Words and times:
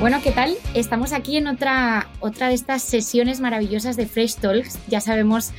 Bueno, 0.00 0.20
¿qué 0.22 0.30
tal? 0.30 0.56
Estamos 0.74 1.12
aquí 1.12 1.38
en 1.38 1.48
otra, 1.48 2.08
otra 2.20 2.46
de 2.48 2.54
estas 2.54 2.82
sesiones 2.82 3.40
maravillosas 3.40 3.96
de 3.96 4.06
Fresh 4.06 4.36
Talks. 4.36 4.78
Ya 4.86 5.00
sabemos 5.00 5.50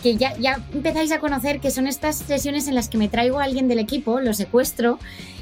que 0.00 0.14
ya, 0.14 0.36
ya 0.38 0.64
empezáis 0.72 1.10
a 1.10 1.18
conocer 1.18 1.58
que 1.58 1.72
son 1.72 1.88
estas 1.88 2.16
sesiones 2.16 2.68
en 2.68 2.76
las 2.76 2.88
que 2.88 2.98
me 2.98 3.08
traigo 3.08 3.40
a 3.40 3.44
alguien 3.44 3.66
del 3.66 3.80
equipo, 3.80 4.20
lo 4.20 4.32
secuestro 4.32 5.00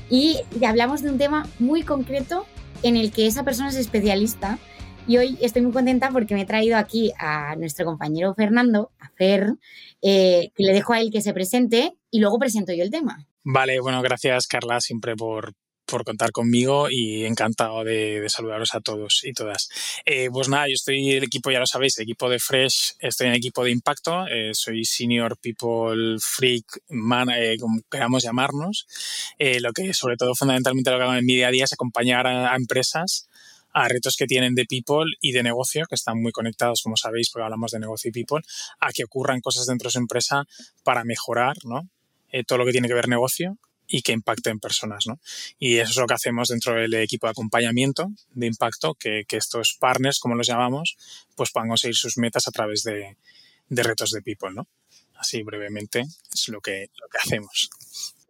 y 0.09 0.39
hablamos 0.67 1.03
de 1.03 1.11
un 1.11 1.19
tema 1.19 1.46
muy 1.59 1.82
concreto 1.82 2.46
en 2.82 2.96
el 2.96 3.13
que 3.13 3.27
esa 3.27 3.45
persona 3.45 3.69
es 3.69 3.77
especialista. 3.77 4.59
Y 5.07 5.19
hoy 5.19 5.37
estoy 5.43 5.61
muy 5.61 5.73
contenta 5.73 6.11
porque 6.11 6.35
me 6.35 6.43
he 6.43 6.46
traído 6.46 6.79
aquí 6.79 7.12
a 7.19 7.55
nuestro 7.57 7.85
compañero 7.85 8.35
Fernando, 8.35 8.93
a 8.99 9.11
Fer, 9.11 9.57
eh, 10.01 10.53
que 10.55 10.65
le 10.65 10.73
dejo 10.73 10.95
a 10.95 11.01
él 11.01 11.11
que 11.11 11.21
se 11.21 11.35
presente 11.35 11.99
y 12.11 12.21
luego 12.21 12.39
presento 12.39 12.72
yo 12.72 12.83
el 12.83 12.91
tema. 12.91 13.27
Vale, 13.44 13.79
bueno, 13.80 14.00
gracias 14.00 14.46
Carla 14.46 14.80
siempre 14.80 15.17
por, 15.17 15.55
por 15.89 16.05
contar 16.05 16.33
conmigo 16.33 16.91
y 16.91 17.25
encantado 17.25 17.83
de, 17.83 18.25
saludaros 18.29 18.75
a 18.75 18.81
todos 18.81 19.23
y 19.25 19.33
todas. 19.33 19.71
Eh, 20.05 20.29
pues 20.31 20.49
nada, 20.49 20.69
yo 20.69 20.75
estoy 20.75 21.13
el 21.13 21.25
equipo, 21.25 21.51
ya 21.51 21.59
lo 21.59 21.67
sabéis, 21.67 21.99
el 21.99 22.03
equipo 22.03 22.29
de 22.29 22.39
Fresh, 22.39 22.95
estoy 23.01 23.27
en 23.27 23.33
el 23.33 23.39
equipo 23.39 23.64
de 23.64 23.71
Impacto, 23.71 24.27
eh, 24.29 24.51
soy 24.53 24.85
Senior 24.85 25.37
People 25.39 26.19
Freak, 26.21 26.83
man, 26.91 27.31
eh, 27.31 27.57
como 27.59 27.81
queramos 27.91 28.23
llamarnos. 28.23 28.87
lo 29.39 29.73
que 29.73 29.95
sobre 29.95 30.17
todo 30.17 30.35
fundamentalmente 30.35 30.91
lo 30.91 30.99
que 30.99 31.03
hago 31.05 31.14
en 31.14 31.25
mi 31.25 31.37
día 31.37 31.49
a 31.49 31.51
día 31.51 31.64
es 31.64 31.73
acompañar 31.73 32.27
a, 32.27 32.55
empresas 32.55 33.28
a 33.73 33.89
retos 33.89 34.17
que 34.17 34.27
tienen 34.27 34.55
de 34.55 34.64
people 34.64 35.05
y 35.20 35.33
de 35.33 35.42
negocio, 35.42 35.86
que 35.89 35.95
están 35.95 36.20
muy 36.20 36.33
conectados, 36.33 36.83
como 36.83 36.97
sabéis, 36.97 37.31
porque 37.31 37.45
hablamos 37.45 37.70
de 37.70 37.78
negocio 37.78 38.09
y 38.09 38.12
people, 38.12 38.41
a 38.81 38.92
que 38.92 39.05
ocurran 39.05 39.41
cosas 39.41 39.67
dentro 39.67 39.89
de 39.89 39.92
su 39.92 39.98
empresa 39.98 40.45
para 40.83 41.05
mejorar 41.05 41.56
¿no? 41.64 41.89
todo 42.47 42.59
lo 42.59 42.67
que 42.67 42.73
tiene 42.73 42.89
que 42.89 42.95
ver 42.95 43.09
negocio 43.09 43.56
y 43.89 44.03
que 44.03 44.12
impacte 44.12 44.50
en 44.50 44.61
personas. 44.61 45.06
¿no? 45.06 45.19
Y 45.58 45.78
eso 45.78 45.91
es 45.91 45.97
lo 45.97 46.06
que 46.06 46.14
hacemos 46.14 46.48
dentro 46.48 46.75
del 46.75 46.94
equipo 46.94 47.27
de 47.27 47.33
acompañamiento 47.33 48.12
de 48.30 48.47
impacto, 48.47 48.95
que, 48.95 49.25
estos 49.30 49.77
partners, 49.80 50.20
como 50.20 50.34
los 50.34 50.47
llamamos, 50.47 50.97
pues 51.34 51.50
puedan 51.50 51.69
conseguir 51.69 51.97
sus 51.97 52.19
metas 52.19 52.47
a 52.47 52.50
través 52.50 52.83
de, 52.83 53.17
de 53.69 53.83
retos 53.83 54.11
de 54.11 54.22
people. 54.22 54.53
¿no? 54.53 54.69
Así 55.17 55.42
brevemente 55.42 56.05
es 56.33 56.48
lo 56.48 56.61
que, 56.61 56.91
lo 57.00 57.08
que 57.08 57.19
hacemos. 57.19 57.70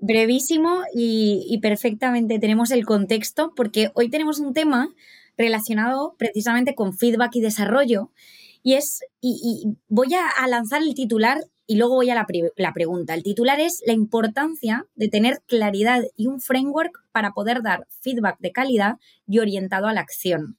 Brevísimo 0.00 0.82
y, 0.94 1.58
perfectamente 1.60 2.38
tenemos 2.38 2.70
el 2.70 2.86
contexto 2.86 3.52
porque 3.56 3.90
hoy 3.94 4.08
tenemos 4.08 4.38
un 4.38 4.54
tema 4.54 4.94
relacionado 5.36 6.14
precisamente 6.18 6.74
con 6.74 6.96
feedback 6.96 7.34
y 7.34 7.40
desarrollo 7.40 8.12
y 8.62 8.74
es, 8.74 9.00
y, 9.20 9.76
voy 9.88 10.14
a, 10.14 10.46
lanzar 10.46 10.82
el 10.82 10.94
titular 10.94 11.40
y 11.68 11.76
luego 11.76 11.96
voy 11.96 12.08
a 12.08 12.14
la, 12.14 12.26
la, 12.56 12.72
pregunta. 12.72 13.14
El 13.14 13.22
titular 13.22 13.60
es 13.60 13.82
la 13.86 13.92
importancia 13.92 14.86
de 14.94 15.08
tener 15.08 15.42
claridad 15.46 16.02
y 16.16 16.26
un 16.26 16.40
framework 16.40 17.04
para 17.12 17.32
poder 17.32 17.62
dar 17.62 17.86
feedback 18.00 18.38
de 18.40 18.52
calidad 18.52 18.96
y 19.26 19.38
orientado 19.38 19.86
a 19.86 19.92
la 19.92 20.00
acción. 20.00 20.58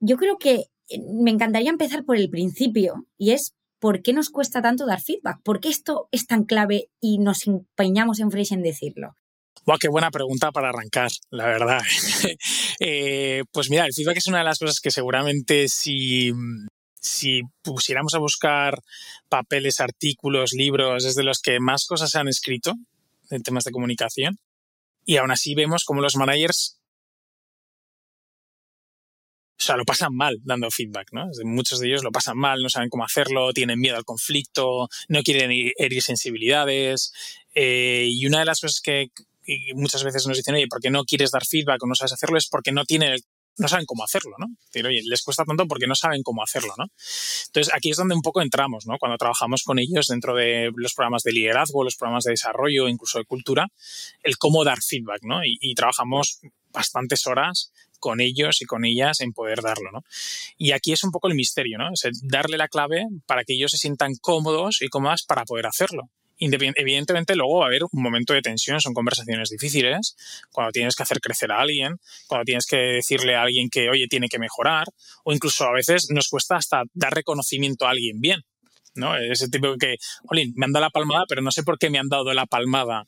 Yo 0.00 0.16
creo 0.16 0.36
que 0.36 0.64
eh, 0.88 0.98
me 1.12 1.30
encantaría 1.30 1.70
empezar 1.70 2.04
por 2.04 2.16
el 2.16 2.28
principio 2.28 3.06
y 3.16 3.30
es 3.30 3.54
¿por 3.78 4.02
qué 4.02 4.12
nos 4.12 4.30
cuesta 4.30 4.60
tanto 4.60 4.84
dar 4.84 5.00
feedback? 5.00 5.40
¿Por 5.44 5.60
qué 5.60 5.68
esto 5.68 6.08
es 6.10 6.26
tan 6.26 6.44
clave 6.44 6.90
y 7.00 7.18
nos 7.18 7.46
empeñamos 7.46 8.18
en 8.18 8.32
Fresh 8.32 8.52
en 8.52 8.62
decirlo? 8.62 9.14
Wow, 9.64 9.76
qué 9.78 9.88
buena 9.88 10.10
pregunta 10.10 10.50
para 10.50 10.70
arrancar, 10.70 11.10
la 11.30 11.46
verdad. 11.46 11.80
eh, 12.80 13.44
pues 13.52 13.70
mira, 13.70 13.86
el 13.86 13.94
feedback 13.94 14.16
es 14.16 14.26
una 14.26 14.38
de 14.38 14.44
las 14.44 14.58
cosas 14.58 14.80
que 14.80 14.90
seguramente 14.90 15.68
si 15.68 16.32
si 17.00 17.42
pusiéramos 17.62 18.14
a 18.14 18.18
buscar 18.18 18.82
papeles, 19.28 19.80
artículos, 19.80 20.52
libros, 20.52 21.04
es 21.04 21.14
de 21.16 21.24
los 21.24 21.40
que 21.40 21.58
más 21.60 21.86
cosas 21.86 22.10
se 22.10 22.18
han 22.18 22.28
escrito 22.28 22.74
en 23.30 23.42
temas 23.42 23.64
de 23.64 23.72
comunicación. 23.72 24.38
Y 25.04 25.16
aún 25.16 25.30
así 25.30 25.54
vemos 25.54 25.84
como 25.84 26.02
los 26.02 26.16
managers 26.16 26.80
o 29.60 29.62
sea, 29.62 29.76
lo 29.76 29.84
pasan 29.84 30.14
mal 30.14 30.38
dando 30.42 30.70
feedback, 30.70 31.12
¿no? 31.12 31.28
Muchos 31.44 31.80
de 31.80 31.88
ellos 31.88 32.02
lo 32.02 32.10
pasan 32.10 32.38
mal, 32.38 32.62
no 32.62 32.70
saben 32.70 32.88
cómo 32.88 33.04
hacerlo, 33.04 33.52
tienen 33.52 33.78
miedo 33.78 33.94
al 33.94 34.06
conflicto, 34.06 34.88
no 35.08 35.22
quieren 35.22 35.50
herir 35.76 36.02
sensibilidades. 36.02 37.12
Eh, 37.54 38.08
y 38.10 38.26
una 38.26 38.38
de 38.38 38.46
las 38.46 38.58
cosas 38.58 38.80
que 38.80 39.10
muchas 39.74 40.02
veces 40.02 40.26
nos 40.26 40.38
dicen, 40.38 40.54
oye, 40.54 40.66
¿por 40.66 40.80
qué 40.80 40.88
no 40.88 41.04
quieres 41.04 41.30
dar 41.30 41.44
feedback 41.44 41.82
o 41.82 41.86
no 41.86 41.94
sabes 41.94 42.14
hacerlo? 42.14 42.38
Es 42.38 42.48
porque 42.48 42.72
no 42.72 42.86
tienen 42.86 43.12
el 43.12 43.24
no 43.60 43.68
saben 43.68 43.86
cómo 43.86 44.02
hacerlo, 44.02 44.34
¿no? 44.38 44.46
Oye, 44.74 45.02
les 45.04 45.22
cuesta 45.22 45.44
tanto 45.44 45.68
porque 45.68 45.86
no 45.86 45.94
saben 45.94 46.22
cómo 46.22 46.42
hacerlo, 46.42 46.74
¿no? 46.78 46.86
Entonces, 47.46 47.72
aquí 47.74 47.90
es 47.90 47.96
donde 47.96 48.14
un 48.14 48.22
poco 48.22 48.40
entramos, 48.40 48.86
¿no? 48.86 48.96
Cuando 48.98 49.18
trabajamos 49.18 49.62
con 49.62 49.78
ellos 49.78 50.08
dentro 50.08 50.34
de 50.34 50.70
los 50.74 50.94
programas 50.94 51.22
de 51.22 51.32
liderazgo, 51.32 51.84
los 51.84 51.96
programas 51.96 52.24
de 52.24 52.32
desarrollo, 52.32 52.88
incluso 52.88 53.18
de 53.18 53.24
cultura, 53.24 53.68
el 54.22 54.38
cómo 54.38 54.64
dar 54.64 54.80
feedback, 54.82 55.22
¿no? 55.22 55.40
Y, 55.44 55.74
trabajamos 55.74 56.40
bastantes 56.72 57.26
horas 57.26 57.72
con 58.00 58.20
ellos 58.20 58.60
y 58.62 58.64
con 58.64 58.84
ellas 58.84 59.20
en 59.20 59.32
poder 59.32 59.60
darlo, 59.62 59.90
¿no? 59.92 60.02
Y 60.56 60.72
aquí 60.72 60.92
es 60.92 61.04
un 61.04 61.10
poco 61.10 61.28
el 61.28 61.34
misterio, 61.34 61.78
¿no? 61.78 61.90
Darle 62.22 62.56
la 62.56 62.68
clave 62.68 63.06
para 63.26 63.44
que 63.44 63.54
ellos 63.54 63.70
se 63.70 63.78
sientan 63.78 64.14
cómodos 64.20 64.82
y 64.82 64.88
cómodas 64.88 65.22
para 65.22 65.44
poder 65.44 65.66
hacerlo 65.66 66.10
evidentemente 66.40 67.36
luego 67.36 67.58
va 67.58 67.66
a 67.66 67.68
haber 67.68 67.84
un 67.84 68.02
momento 68.02 68.32
de 68.32 68.42
tensión, 68.42 68.80
son 68.80 68.94
conversaciones 68.94 69.50
difíciles, 69.50 70.16
cuando 70.50 70.72
tienes 70.72 70.96
que 70.96 71.02
hacer 71.02 71.20
crecer 71.20 71.52
a 71.52 71.60
alguien, 71.60 71.96
cuando 72.26 72.44
tienes 72.44 72.66
que 72.66 72.76
decirle 72.76 73.36
a 73.36 73.42
alguien 73.42 73.68
que, 73.70 73.90
oye, 73.90 74.06
tiene 74.08 74.28
que 74.28 74.38
mejorar, 74.38 74.86
o 75.24 75.32
incluso 75.32 75.64
a 75.64 75.72
veces 75.72 76.08
nos 76.10 76.28
cuesta 76.28 76.56
hasta 76.56 76.82
dar 76.94 77.14
reconocimiento 77.14 77.86
a 77.86 77.90
alguien 77.90 78.20
bien, 78.20 78.42
¿no? 78.94 79.16
Ese 79.16 79.48
tipo 79.48 79.76
que, 79.78 79.96
jolín, 80.24 80.52
me 80.56 80.66
han 80.66 80.72
dado 80.72 80.86
la 80.86 80.90
palmada, 80.90 81.24
pero 81.28 81.42
no 81.42 81.52
sé 81.52 81.62
por 81.62 81.78
qué 81.78 81.90
me 81.90 81.98
han 81.98 82.08
dado 82.08 82.32
la 82.32 82.46
palmada 82.46 83.06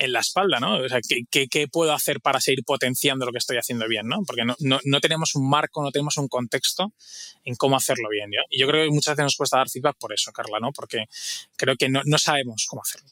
en 0.00 0.12
la 0.12 0.20
espalda, 0.20 0.58
¿no? 0.60 0.78
O 0.78 0.88
sea, 0.88 1.00
¿qué, 1.06 1.46
¿qué, 1.46 1.68
puedo 1.68 1.92
hacer 1.92 2.22
para 2.22 2.40
seguir 2.40 2.64
potenciando 2.64 3.26
lo 3.26 3.32
que 3.32 3.38
estoy 3.38 3.58
haciendo 3.58 3.86
bien, 3.86 4.08
¿no? 4.08 4.22
Porque 4.26 4.44
no, 4.44 5.00
tenemos 5.00 5.34
un 5.34 5.48
marco, 5.48 5.82
no 5.82 5.90
tenemos 5.92 6.16
un 6.16 6.26
contexto 6.26 6.94
en 7.44 7.54
cómo 7.54 7.76
hacerlo 7.76 8.08
bien, 8.08 8.30
¿no? 8.30 8.42
Y 8.48 8.58
yo 8.58 8.66
creo 8.66 8.86
que 8.86 8.90
muchas 8.90 9.14
veces 9.14 9.24
nos 9.24 9.36
cuesta 9.36 9.58
dar 9.58 9.68
feedback 9.68 9.98
por 9.98 10.14
eso, 10.14 10.32
Carla, 10.32 10.58
¿no? 10.58 10.72
Porque 10.72 11.04
creo 11.56 11.76
que 11.76 11.90
no, 11.90 12.18
sabemos 12.18 12.66
cómo 12.66 12.80
hacerlo. 12.80 13.08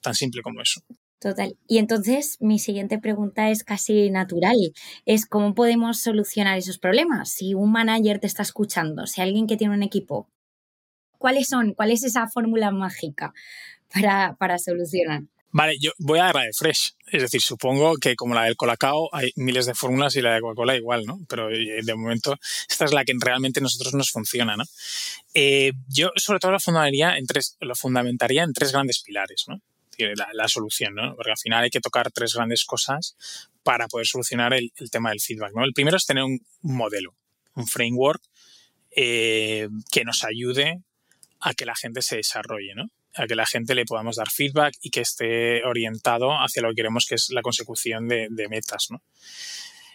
Tan 0.00 0.14
simple 0.14 0.40
como 0.40 0.62
eso. 0.62 0.80
Total. 1.18 1.58
Y 1.68 1.76
entonces 1.76 2.38
mi 2.40 2.58
siguiente 2.58 2.98
pregunta 2.98 3.50
es 3.50 3.62
casi 3.62 4.08
natural. 4.08 4.56
Es 5.04 5.26
cómo 5.26 5.54
podemos 5.54 6.00
solucionar 6.00 6.56
esos 6.56 6.78
problemas. 6.78 7.30
Si 7.30 7.52
un 7.52 7.70
manager 7.70 8.18
te 8.18 8.26
está 8.26 8.42
escuchando, 8.42 9.06
si 9.06 9.20
alguien 9.20 9.46
que 9.46 9.58
tiene 9.58 9.74
un 9.74 9.82
equipo, 9.82 10.30
¿cuáles 11.18 11.48
son? 11.48 11.74
¿Cuál 11.74 11.90
es 11.90 12.02
esa 12.02 12.28
fórmula 12.28 12.70
mágica 12.70 13.34
para 14.38 14.58
solucionar? 14.58 15.24
Vale, 15.54 15.78
yo 15.78 15.92
voy 15.98 16.18
a 16.18 16.32
la 16.32 16.42
de 16.42 16.52
Fresh. 16.52 16.96
Es 17.06 17.22
decir, 17.22 17.40
supongo 17.40 17.94
que 17.98 18.16
como 18.16 18.34
la 18.34 18.42
del 18.42 18.56
Colacao 18.56 19.08
hay 19.12 19.30
miles 19.36 19.66
de 19.66 19.74
fórmulas 19.74 20.16
y 20.16 20.20
la 20.20 20.34
de 20.34 20.40
Coca-Cola 20.40 20.74
igual, 20.74 21.06
¿no? 21.06 21.20
Pero 21.28 21.48
eh, 21.48 21.80
de 21.80 21.94
momento 21.94 22.36
esta 22.68 22.86
es 22.86 22.92
la 22.92 23.04
que 23.04 23.12
realmente 23.20 23.60
a 23.60 23.62
nosotros 23.62 23.94
nos 23.94 24.10
funciona, 24.10 24.56
¿no? 24.56 24.64
Eh, 25.32 25.70
yo 25.86 26.10
sobre 26.16 26.40
todo 26.40 26.50
lo 26.50 26.58
fundamentaría 26.58 27.16
en 27.16 27.28
tres, 27.28 27.56
lo 27.60 27.76
fundamentaría 27.76 28.42
en 28.42 28.52
tres 28.52 28.72
grandes 28.72 29.00
pilares, 29.00 29.44
¿no? 29.46 29.60
La, 29.96 30.26
la, 30.32 30.48
solución, 30.48 30.96
¿no? 30.96 31.14
Porque 31.14 31.30
al 31.30 31.38
final 31.38 31.62
hay 31.62 31.70
que 31.70 31.80
tocar 31.80 32.10
tres 32.10 32.34
grandes 32.34 32.64
cosas 32.64 33.14
para 33.62 33.86
poder 33.86 34.08
solucionar 34.08 34.54
el, 34.54 34.72
el 34.74 34.90
tema 34.90 35.10
del 35.10 35.20
feedback, 35.20 35.52
¿no? 35.54 35.64
El 35.64 35.72
primero 35.72 35.96
es 35.96 36.04
tener 36.04 36.24
un, 36.24 36.44
un 36.62 36.76
modelo, 36.76 37.14
un 37.54 37.68
framework 37.68 38.20
eh, 38.90 39.68
que 39.92 40.04
nos 40.04 40.24
ayude 40.24 40.82
a 41.38 41.54
que 41.54 41.64
la 41.64 41.76
gente 41.76 42.02
se 42.02 42.16
desarrolle, 42.16 42.74
¿no? 42.74 42.90
A 43.16 43.26
que 43.26 43.34
la 43.34 43.46
gente 43.46 43.74
le 43.74 43.84
podamos 43.84 44.16
dar 44.16 44.30
feedback 44.30 44.74
y 44.80 44.90
que 44.90 45.00
esté 45.00 45.64
orientado 45.64 46.32
hacia 46.32 46.62
lo 46.62 46.70
que 46.70 46.76
queremos, 46.76 47.06
que 47.06 47.14
es 47.14 47.30
la 47.30 47.42
consecución 47.42 48.08
de, 48.08 48.46
metas. 48.48 48.88
¿no? 48.90 49.02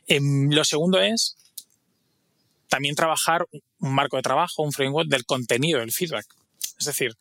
Eh, 0.07 0.19
lo 0.22 0.63
segundo 0.63 1.00
es 1.00 1.35
también 2.68 2.96
trabajar 2.96 3.46
un 3.80 3.94
marco 3.94 4.18
de 4.18 4.24
trabajo, 4.24 4.63
un 4.63 4.72
framework 4.72 5.09
del 5.09 5.25
contenido 5.25 5.80
del 5.80 5.91
feedback. 5.91 6.25
Es 6.78 6.85
decir, 6.85 7.18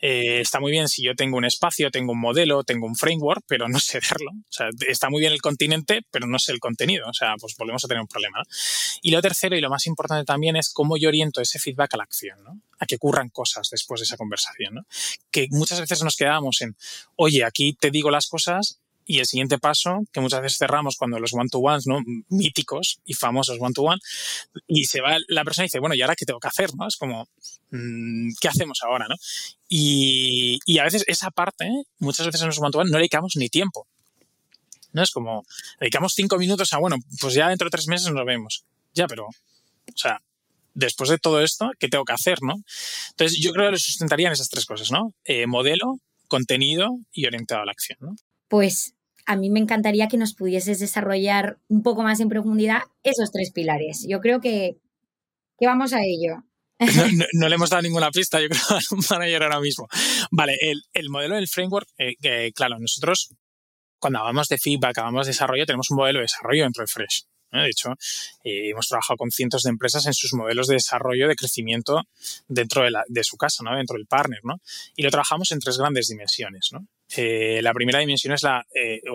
eh, 0.00 0.40
está 0.40 0.60
muy 0.60 0.70
bien 0.70 0.88
si 0.88 1.02
yo 1.02 1.14
tengo 1.14 1.36
un 1.36 1.44
espacio, 1.44 1.90
tengo 1.90 2.12
un 2.12 2.20
modelo, 2.20 2.64
tengo 2.64 2.86
un 2.86 2.96
framework, 2.96 3.44
pero 3.46 3.68
no 3.68 3.78
sé 3.78 4.00
darlo. 4.10 4.30
O 4.32 4.52
sea, 4.52 4.68
está 4.88 5.10
muy 5.10 5.20
bien 5.20 5.32
el 5.32 5.40
continente, 5.40 6.02
pero 6.10 6.26
no 6.26 6.38
sé 6.38 6.52
el 6.52 6.60
contenido. 6.60 7.08
O 7.08 7.14
sea, 7.14 7.34
pues 7.40 7.56
volvemos 7.56 7.84
a 7.84 7.88
tener 7.88 8.00
un 8.00 8.08
problema. 8.08 8.42
Y 9.02 9.10
lo 9.10 9.22
tercero 9.22 9.56
y 9.56 9.60
lo 9.60 9.70
más 9.70 9.86
importante 9.86 10.24
también 10.24 10.56
es 10.56 10.72
cómo 10.72 10.96
yo 10.96 11.08
oriento 11.08 11.40
ese 11.40 11.58
feedback 11.58 11.94
a 11.94 11.96
la 11.98 12.04
acción, 12.04 12.42
¿no? 12.44 12.60
a 12.78 12.86
que 12.86 12.96
ocurran 12.96 13.28
cosas 13.28 13.70
después 13.70 14.00
de 14.00 14.04
esa 14.04 14.16
conversación. 14.16 14.74
¿no? 14.74 14.86
Que 15.30 15.46
muchas 15.50 15.80
veces 15.80 16.02
nos 16.02 16.16
quedamos 16.16 16.60
en, 16.60 16.76
oye, 17.16 17.44
aquí 17.44 17.74
te 17.74 17.90
digo 17.90 18.10
las 18.10 18.26
cosas 18.26 18.80
y 19.06 19.18
el 19.18 19.26
siguiente 19.26 19.58
paso, 19.58 20.04
que 20.12 20.20
muchas 20.20 20.40
veces 20.40 20.58
cerramos 20.58 20.96
cuando 20.96 21.18
los 21.18 21.32
one-to-ones, 21.34 21.86
¿no? 21.86 22.00
Míticos 22.28 23.00
y 23.04 23.14
famosos 23.14 23.58
one-to-one, 23.60 24.00
y 24.66 24.86
se 24.86 25.00
va 25.00 25.18
la 25.28 25.44
persona 25.44 25.64
y 25.64 25.68
dice, 25.68 25.78
bueno, 25.78 25.94
¿y 25.94 26.02
ahora 26.02 26.16
qué 26.16 26.24
tengo 26.24 26.40
que 26.40 26.48
hacer? 26.48 26.74
¿no? 26.74 26.88
Es 26.88 26.96
como, 26.96 27.28
¿qué 28.40 28.48
hacemos 28.48 28.80
ahora? 28.82 29.06
¿no? 29.08 29.16
Y, 29.68 30.58
a 30.78 30.84
veces 30.84 31.04
esa 31.06 31.30
parte, 31.30 31.68
muchas 31.98 32.26
veces 32.26 32.42
en 32.42 32.48
los 32.48 32.58
one-to-one 32.58 32.90
no 32.90 32.98
dedicamos 32.98 33.36
ni 33.36 33.48
tiempo. 33.48 33.86
¿No? 34.92 35.02
Es 35.02 35.10
como, 35.10 35.44
dedicamos 35.80 36.14
cinco 36.14 36.38
minutos 36.38 36.72
a, 36.72 36.78
bueno, 36.78 36.96
pues 37.20 37.34
ya 37.34 37.48
dentro 37.48 37.66
de 37.66 37.70
tres 37.70 37.88
meses 37.88 38.12
nos 38.12 38.24
vemos. 38.24 38.64
Ya, 38.94 39.08
pero, 39.08 39.26
o 39.26 39.96
sea, 39.96 40.20
después 40.74 41.10
de 41.10 41.18
todo 41.18 41.42
esto, 41.42 41.70
¿qué 41.78 41.88
tengo 41.88 42.04
que 42.04 42.12
hacer? 42.12 42.38
¿no? 42.42 42.54
Entonces, 43.10 43.38
yo 43.40 43.52
creo 43.52 43.66
que 43.66 43.72
lo 43.72 43.78
sustentarían 43.78 44.32
esas 44.32 44.48
tres 44.48 44.66
cosas, 44.66 44.92
¿no? 44.92 45.12
Eh, 45.24 45.46
modelo, 45.46 45.98
contenido 46.28 46.98
y 47.12 47.26
orientado 47.26 47.62
a 47.62 47.64
la 47.64 47.72
acción. 47.72 47.98
Pues 48.48 48.94
a 49.26 49.36
mí 49.36 49.50
me 49.50 49.58
encantaría 49.58 50.06
que 50.06 50.16
nos 50.16 50.34
pudieses 50.34 50.78
desarrollar 50.78 51.58
un 51.68 51.82
poco 51.82 52.02
más 52.02 52.20
en 52.20 52.28
profundidad 52.28 52.82
esos 53.02 53.32
tres 53.32 53.50
pilares. 53.52 54.06
Yo 54.08 54.20
creo 54.20 54.40
que, 54.40 54.76
que 55.58 55.66
vamos 55.66 55.92
a 55.92 56.00
ello. 56.04 56.44
No, 57.34 57.48
le 57.48 57.54
hemos 57.54 57.70
dado 57.70 57.82
ninguna 57.82 58.10
pista, 58.10 58.40
yo 58.40 58.48
creo, 58.48 58.60
a 58.70 58.80
un 58.90 59.04
manager 59.08 59.42
ahora 59.44 59.60
mismo. 59.60 59.86
Vale, 60.30 60.58
el, 60.60 61.10
modelo 61.10 61.36
del 61.36 61.48
framework, 61.48 61.88
eh, 61.98 62.52
claro, 62.52 62.78
nosotros 62.78 63.30
cuando 63.98 64.18
hablamos 64.18 64.48
de 64.48 64.58
feedback, 64.58 64.98
hablamos 64.98 65.26
de 65.26 65.30
desarrollo, 65.30 65.64
tenemos 65.64 65.90
un 65.90 65.96
modelo 65.96 66.18
de 66.18 66.24
desarrollo 66.24 66.64
dentro 66.64 66.82
de 66.82 66.88
Fresh. 66.88 67.24
De 67.52 67.68
hecho, 67.68 67.92
eh, 68.42 68.70
hemos 68.70 68.88
trabajado 68.88 69.16
con 69.16 69.30
cientos 69.30 69.62
de 69.62 69.70
empresas 69.70 70.04
en 70.06 70.12
sus 70.12 70.34
modelos 70.34 70.66
de 70.66 70.74
desarrollo, 70.74 71.28
de 71.28 71.36
crecimiento 71.36 72.02
dentro 72.48 72.82
de, 72.82 72.90
la, 72.90 73.04
de 73.06 73.22
su 73.22 73.36
casa, 73.36 73.62
¿no? 73.62 73.76
dentro 73.76 73.96
del 73.96 74.06
partner. 74.06 74.40
¿no? 74.42 74.60
Y 74.96 75.04
lo 75.04 75.10
trabajamos 75.10 75.52
en 75.52 75.60
tres 75.60 75.78
grandes 75.78 76.08
dimensiones. 76.08 76.70
¿no? 76.72 76.86
Eh, 77.16 77.60
la 77.62 77.72
primera 77.72 78.00
dimensión 78.00 78.34
es, 78.34 78.42
la, 78.42 78.66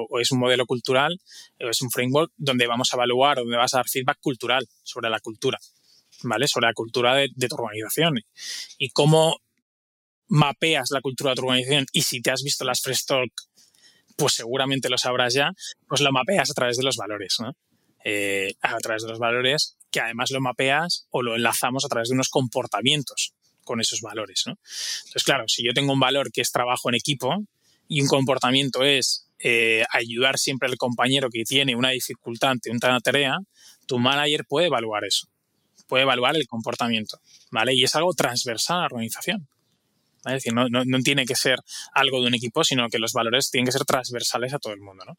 o 0.10 0.20
es 0.20 0.32
un 0.32 0.40
modelo 0.40 0.66
cultural, 0.66 1.20
o 1.60 1.70
es 1.70 1.82
un 1.82 1.92
framework 1.92 2.32
donde 2.38 2.66
vamos 2.66 2.92
a 2.94 2.96
evaluar, 2.96 3.38
donde 3.38 3.58
vas 3.58 3.74
a 3.74 3.78
dar 3.78 3.90
feedback 3.90 4.20
cultural 4.22 4.68
sobre 4.84 5.10
la 5.10 5.20
cultura. 5.20 5.60
¿Vale? 6.24 6.48
Sobre 6.48 6.68
la 6.68 6.74
cultura 6.74 7.16
de, 7.16 7.30
tu 7.30 7.56
organización 7.56 8.20
y 8.78 8.90
cómo 8.90 9.38
mapeas 10.28 10.92
la 10.92 11.02
cultura 11.02 11.32
de 11.32 11.36
tu 11.36 11.44
organización 11.44 11.86
y 11.92 12.04
si 12.04 12.22
te 12.22 12.32
has 12.32 12.44
visto 12.44 12.66
las 12.66 12.82
Fresh 12.82 13.06
Talk, 13.06 13.32
pues 14.16 14.34
seguramente 14.34 14.90
lo 14.90 14.98
sabrás 14.98 15.34
ya, 15.34 15.52
pues 15.88 16.02
lo 16.02 16.12
mapeas 16.12 16.52
a 16.52 16.54
través 16.54 16.78
de 16.78 16.84
los 16.84 16.98
valores, 16.98 17.38
¿no? 17.40 17.56
Eh, 18.06 18.54
a 18.62 18.78
través 18.78 19.04
de 19.04 19.10
los 19.10 19.20
valores 19.20 19.78
que 19.92 20.00
además 20.00 20.32
lo 20.32 20.40
mapeas 20.40 21.08
o 21.10 21.22
lo 21.22 21.36
enlazamos 21.36 21.84
a 21.84 21.90
través 21.90 22.10
de 22.10 22.16
unos 22.16 22.30
comportamientos 22.30 23.34
con 23.64 23.82
esos 23.82 24.02
valores, 24.02 24.44
¿no? 24.46 24.58
Entonces, 25.00 25.24
claro, 25.24 25.46
si 25.48 25.66
yo 25.66 25.74
tengo 25.74 25.94
un 25.94 26.00
valor 26.00 26.32
que 26.32 26.42
es 26.42 26.52
trabajo 26.52 26.90
en 26.90 26.96
equipo 26.96 27.44
y 27.88 28.02
un 28.02 28.08
comportamiento 28.08 28.84
es 28.84 29.28
eh, 29.40 29.84
ayudar 29.92 30.38
siempre 30.38 30.70
al 30.70 30.78
compañero 30.78 31.30
que 31.30 31.44
tiene 31.44 31.76
una 31.76 31.90
dificultad 31.90 32.52
ante 32.52 32.72
una 32.72 33.00
tarea, 33.00 33.38
tu 33.86 33.98
manager 34.00 34.46
puede 34.46 34.68
evaluar 34.68 35.06
eso 35.06 35.28
puede 35.90 36.04
evaluar 36.04 36.38
el 36.38 36.48
comportamiento, 36.48 37.20
¿vale? 37.52 37.74
Y 37.74 37.84
es 37.84 37.96
algo 37.96 38.14
transversal 38.14 38.78
a 38.78 38.80
la 38.82 38.86
organización. 38.86 39.50
Es 40.26 40.34
decir, 40.34 40.54
no, 40.54 40.70
tiene 41.04 41.26
que 41.26 41.36
ser 41.36 41.60
algo 41.94 42.22
de 42.22 42.28
un 42.28 42.36
equipo, 42.36 42.64
sino 42.64 42.88
que 42.90 43.00
los 43.00 43.14
valores 43.14 43.50
tienen 43.50 43.66
que 43.66 43.72
ser 43.72 43.86
transversales 43.86 44.54
a 44.54 44.60
todo 44.60 44.74
el 44.74 44.82
mundo, 44.82 45.04
¿no? 45.06 45.18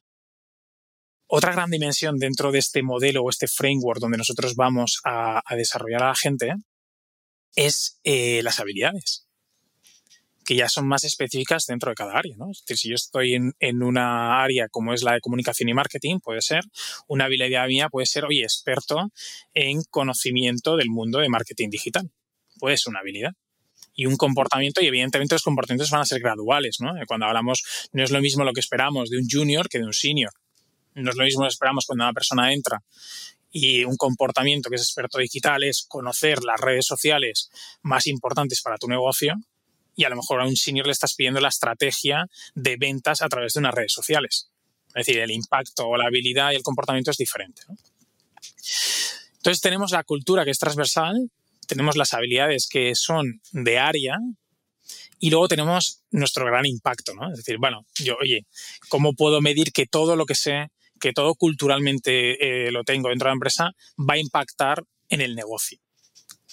Otra 1.27 1.53
gran 1.53 1.71
dimensión 1.71 2.19
dentro 2.19 2.51
de 2.53 2.59
este 2.59 2.83
modelo 2.83 3.23
o 3.23 3.31
este 3.31 3.47
framework 3.47 4.01
donde 4.01 4.19
nosotros 4.19 4.57
vamos 4.57 5.01
a, 5.05 5.43
desarrollar 5.57 6.03
a 6.03 6.09
la 6.09 6.17
gente 6.17 6.55
es 7.55 8.01
eh, 8.05 8.43
las 8.43 8.61
habilidades 8.61 9.30
que 10.51 10.57
ya 10.57 10.69
son 10.69 10.89
más 10.89 11.05
específicas 11.05 11.65
dentro 11.67 11.91
de 11.91 11.95
cada 11.95 12.19
área. 12.19 12.35
¿no? 12.37 12.51
Es 12.51 12.65
decir, 12.65 12.77
si 12.77 12.89
yo 12.89 12.97
estoy 12.97 13.35
en, 13.35 13.83
una 13.85 14.43
área 14.43 14.69
como 14.69 14.93
es 14.93 15.05
la 15.05 15.13
de 15.13 15.21
comunicación 15.21 15.69
y 15.69 15.75
marketing, 15.75 16.19
puede 16.19 16.43
ser, 16.43 16.65
una 17.07 17.27
habilidad 17.27 17.69
mía 17.69 17.89
puede 17.89 18.07
ser, 18.07 18.25
oye, 18.25 18.43
experto 18.43 19.13
en 19.55 19.81
conocimiento 19.91 20.75
del 20.75 20.91
mundo 20.91 21.21
de 21.21 21.29
marketing 21.29 21.71
digital. 21.71 22.11
Puede 22.59 22.79
ser 22.79 22.91
una 22.91 22.99
habilidad 22.99 23.31
y 23.95 24.07
un 24.07 24.17
comportamiento, 24.17 24.83
y 24.83 24.89
evidentemente 24.89 25.37
los 25.37 25.45
comportamientos 25.45 25.89
van 25.93 26.01
a 26.01 26.05
ser 26.05 26.19
graduales, 26.19 26.79
¿no? 26.81 26.95
Cuando 27.07 27.27
hablamos, 27.27 27.89
no 27.93 28.03
es 28.03 28.11
lo 28.11 28.21
mismo 28.21 28.43
lo 28.43 28.53
que 28.53 28.59
esperamos 28.59 29.09
de 29.09 29.19
un 29.19 29.29
junior 29.31 29.69
que 29.69 29.79
de 29.79 29.85
un 29.85 29.93
senior. 29.93 30.33
No 30.97 31.11
es 31.11 31.17
lo 31.17 31.23
mismo 31.23 31.43
lo 31.43 31.47
que 31.47 31.53
esperamos 31.53 31.87
cuando 31.87 32.03
una 32.03 32.13
persona 32.13 32.53
entra 32.53 32.83
y 33.53 33.85
un 33.85 33.97
comportamiento 33.97 34.69
que 34.69 34.75
es 34.75 34.83
experto 34.83 35.19
digital 35.19 35.63
es 35.63 35.85
conocer 35.87 36.43
las 36.43 36.61
redes 36.61 36.87
sociales 36.87 37.53
más 37.83 38.09
importantes 38.09 38.63
para 38.63 38.79
tu 38.79 38.89
negocio 38.89 39.37
y 39.95 40.05
a 40.05 40.09
lo 40.09 40.17
mejor 40.17 40.41
a 40.41 40.47
un 40.47 40.57
senior 40.57 40.87
le 40.87 40.93
estás 40.93 41.15
pidiendo 41.15 41.41
la 41.41 41.49
estrategia 41.49 42.27
de 42.55 42.77
ventas 42.77 43.23
a 43.23 43.29
través 43.29 43.55
de 43.55 43.61
unas 43.61 43.75
redes 43.75 43.93
sociales. 43.93 44.51
Es 44.89 45.07
decir, 45.07 45.19
el 45.19 45.31
impacto 45.31 45.87
o 45.87 45.97
la 45.97 46.07
habilidad 46.07 46.53
y 46.53 46.57
el 46.57 46.63
comportamiento 46.63 47.11
es 47.11 47.17
diferente. 47.17 47.63
Entonces 49.37 49.61
tenemos 49.61 49.93
la 49.93 50.05
cultura 50.05 50.45
que 50.45 50.51
es 50.51 50.59
transversal, 50.59 51.31
tenemos 51.67 51.97
las 51.97 52.15
habilidades 52.15 52.69
que 52.69 52.95
son 52.95 53.41
de 53.53 53.79
área 53.79 54.19
y 55.19 55.31
luego 55.31 55.49
tenemos 55.49 56.03
nuestro 56.11 56.45
gran 56.47 56.67
impacto, 56.67 57.15
¿no? 57.15 57.31
Es 57.31 57.37
decir, 57.37 57.59
bueno, 57.59 57.87
yo, 57.97 58.17
oye, 58.21 58.47
¿cómo 58.89 59.13
puedo 59.13 59.41
medir 59.41 59.73
que 59.73 59.87
todo 59.87 60.17
lo 60.17 60.27
que 60.27 60.35
sé, 60.35 60.69
que 60.99 61.13
todo 61.13 61.35
culturalmente 61.35 62.67
eh, 62.67 62.73
lo 62.73 62.85
tengo 62.85 63.11
dentro 63.11 63.27
de 63.27 63.31
la 63.31 63.35
empresa, 63.35 63.71
va 63.99 64.15
a 64.15 64.19
impactar 64.19 64.85
en 65.09 65.21
el 65.21 65.37
negocio? 65.37 65.79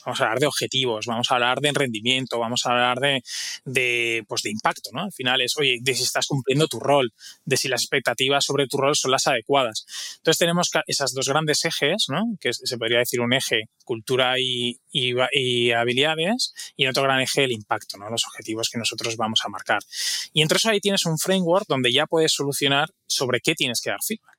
Vamos 0.07 0.21
a 0.21 0.23
hablar 0.23 0.39
de 0.39 0.47
objetivos, 0.47 1.05
vamos 1.05 1.29
a 1.29 1.33
hablar 1.33 1.59
de 1.59 1.71
rendimiento, 1.73 2.39
vamos 2.39 2.65
a 2.65 2.71
hablar 2.71 3.21
de, 3.65 4.23
pues 4.25 4.41
de 4.41 4.51
impacto, 4.51 4.89
¿no? 4.93 5.03
Al 5.03 5.11
final 5.11 5.41
es, 5.41 5.57
oye, 5.57 5.79
de 5.81 5.93
si 5.93 6.03
estás 6.03 6.27
cumpliendo 6.27 6.67
tu 6.67 6.79
rol, 6.79 7.11
de 7.43 7.57
si 7.57 7.67
las 7.67 7.81
expectativas 7.81 8.45
sobre 8.45 8.67
tu 8.67 8.77
rol 8.77 8.95
son 8.95 9.11
las 9.11 9.27
adecuadas. 9.27 9.85
Entonces 10.17 10.39
tenemos 10.39 10.69
esas 10.87 11.13
dos 11.13 11.27
grandes 11.27 11.65
ejes, 11.65 12.05
¿no? 12.07 12.23
Que 12.39 12.53
se 12.53 12.77
podría 12.77 12.99
decir 12.99 13.19
un 13.19 13.33
eje 13.33 13.65
cultura 13.83 14.39
y, 14.39 14.79
y, 14.91 15.71
habilidades 15.71 16.53
y 16.77 16.87
otro 16.87 17.03
gran 17.03 17.19
eje 17.19 17.43
el 17.43 17.51
impacto, 17.51 17.97
¿no? 17.97 18.09
Los 18.09 18.25
objetivos 18.25 18.69
que 18.69 18.77
nosotros 18.77 19.17
vamos 19.17 19.41
a 19.43 19.49
marcar. 19.49 19.79
Y 20.31 20.41
entre 20.41 20.55
eso 20.55 20.69
ahí 20.69 20.79
tienes 20.79 21.05
un 21.05 21.17
framework 21.17 21.65
donde 21.67 21.91
ya 21.91 22.05
puedes 22.05 22.31
solucionar 22.31 22.89
sobre 23.07 23.41
qué 23.41 23.55
tienes 23.55 23.81
que 23.81 23.89
dar 23.89 23.99
feedback. 24.01 24.36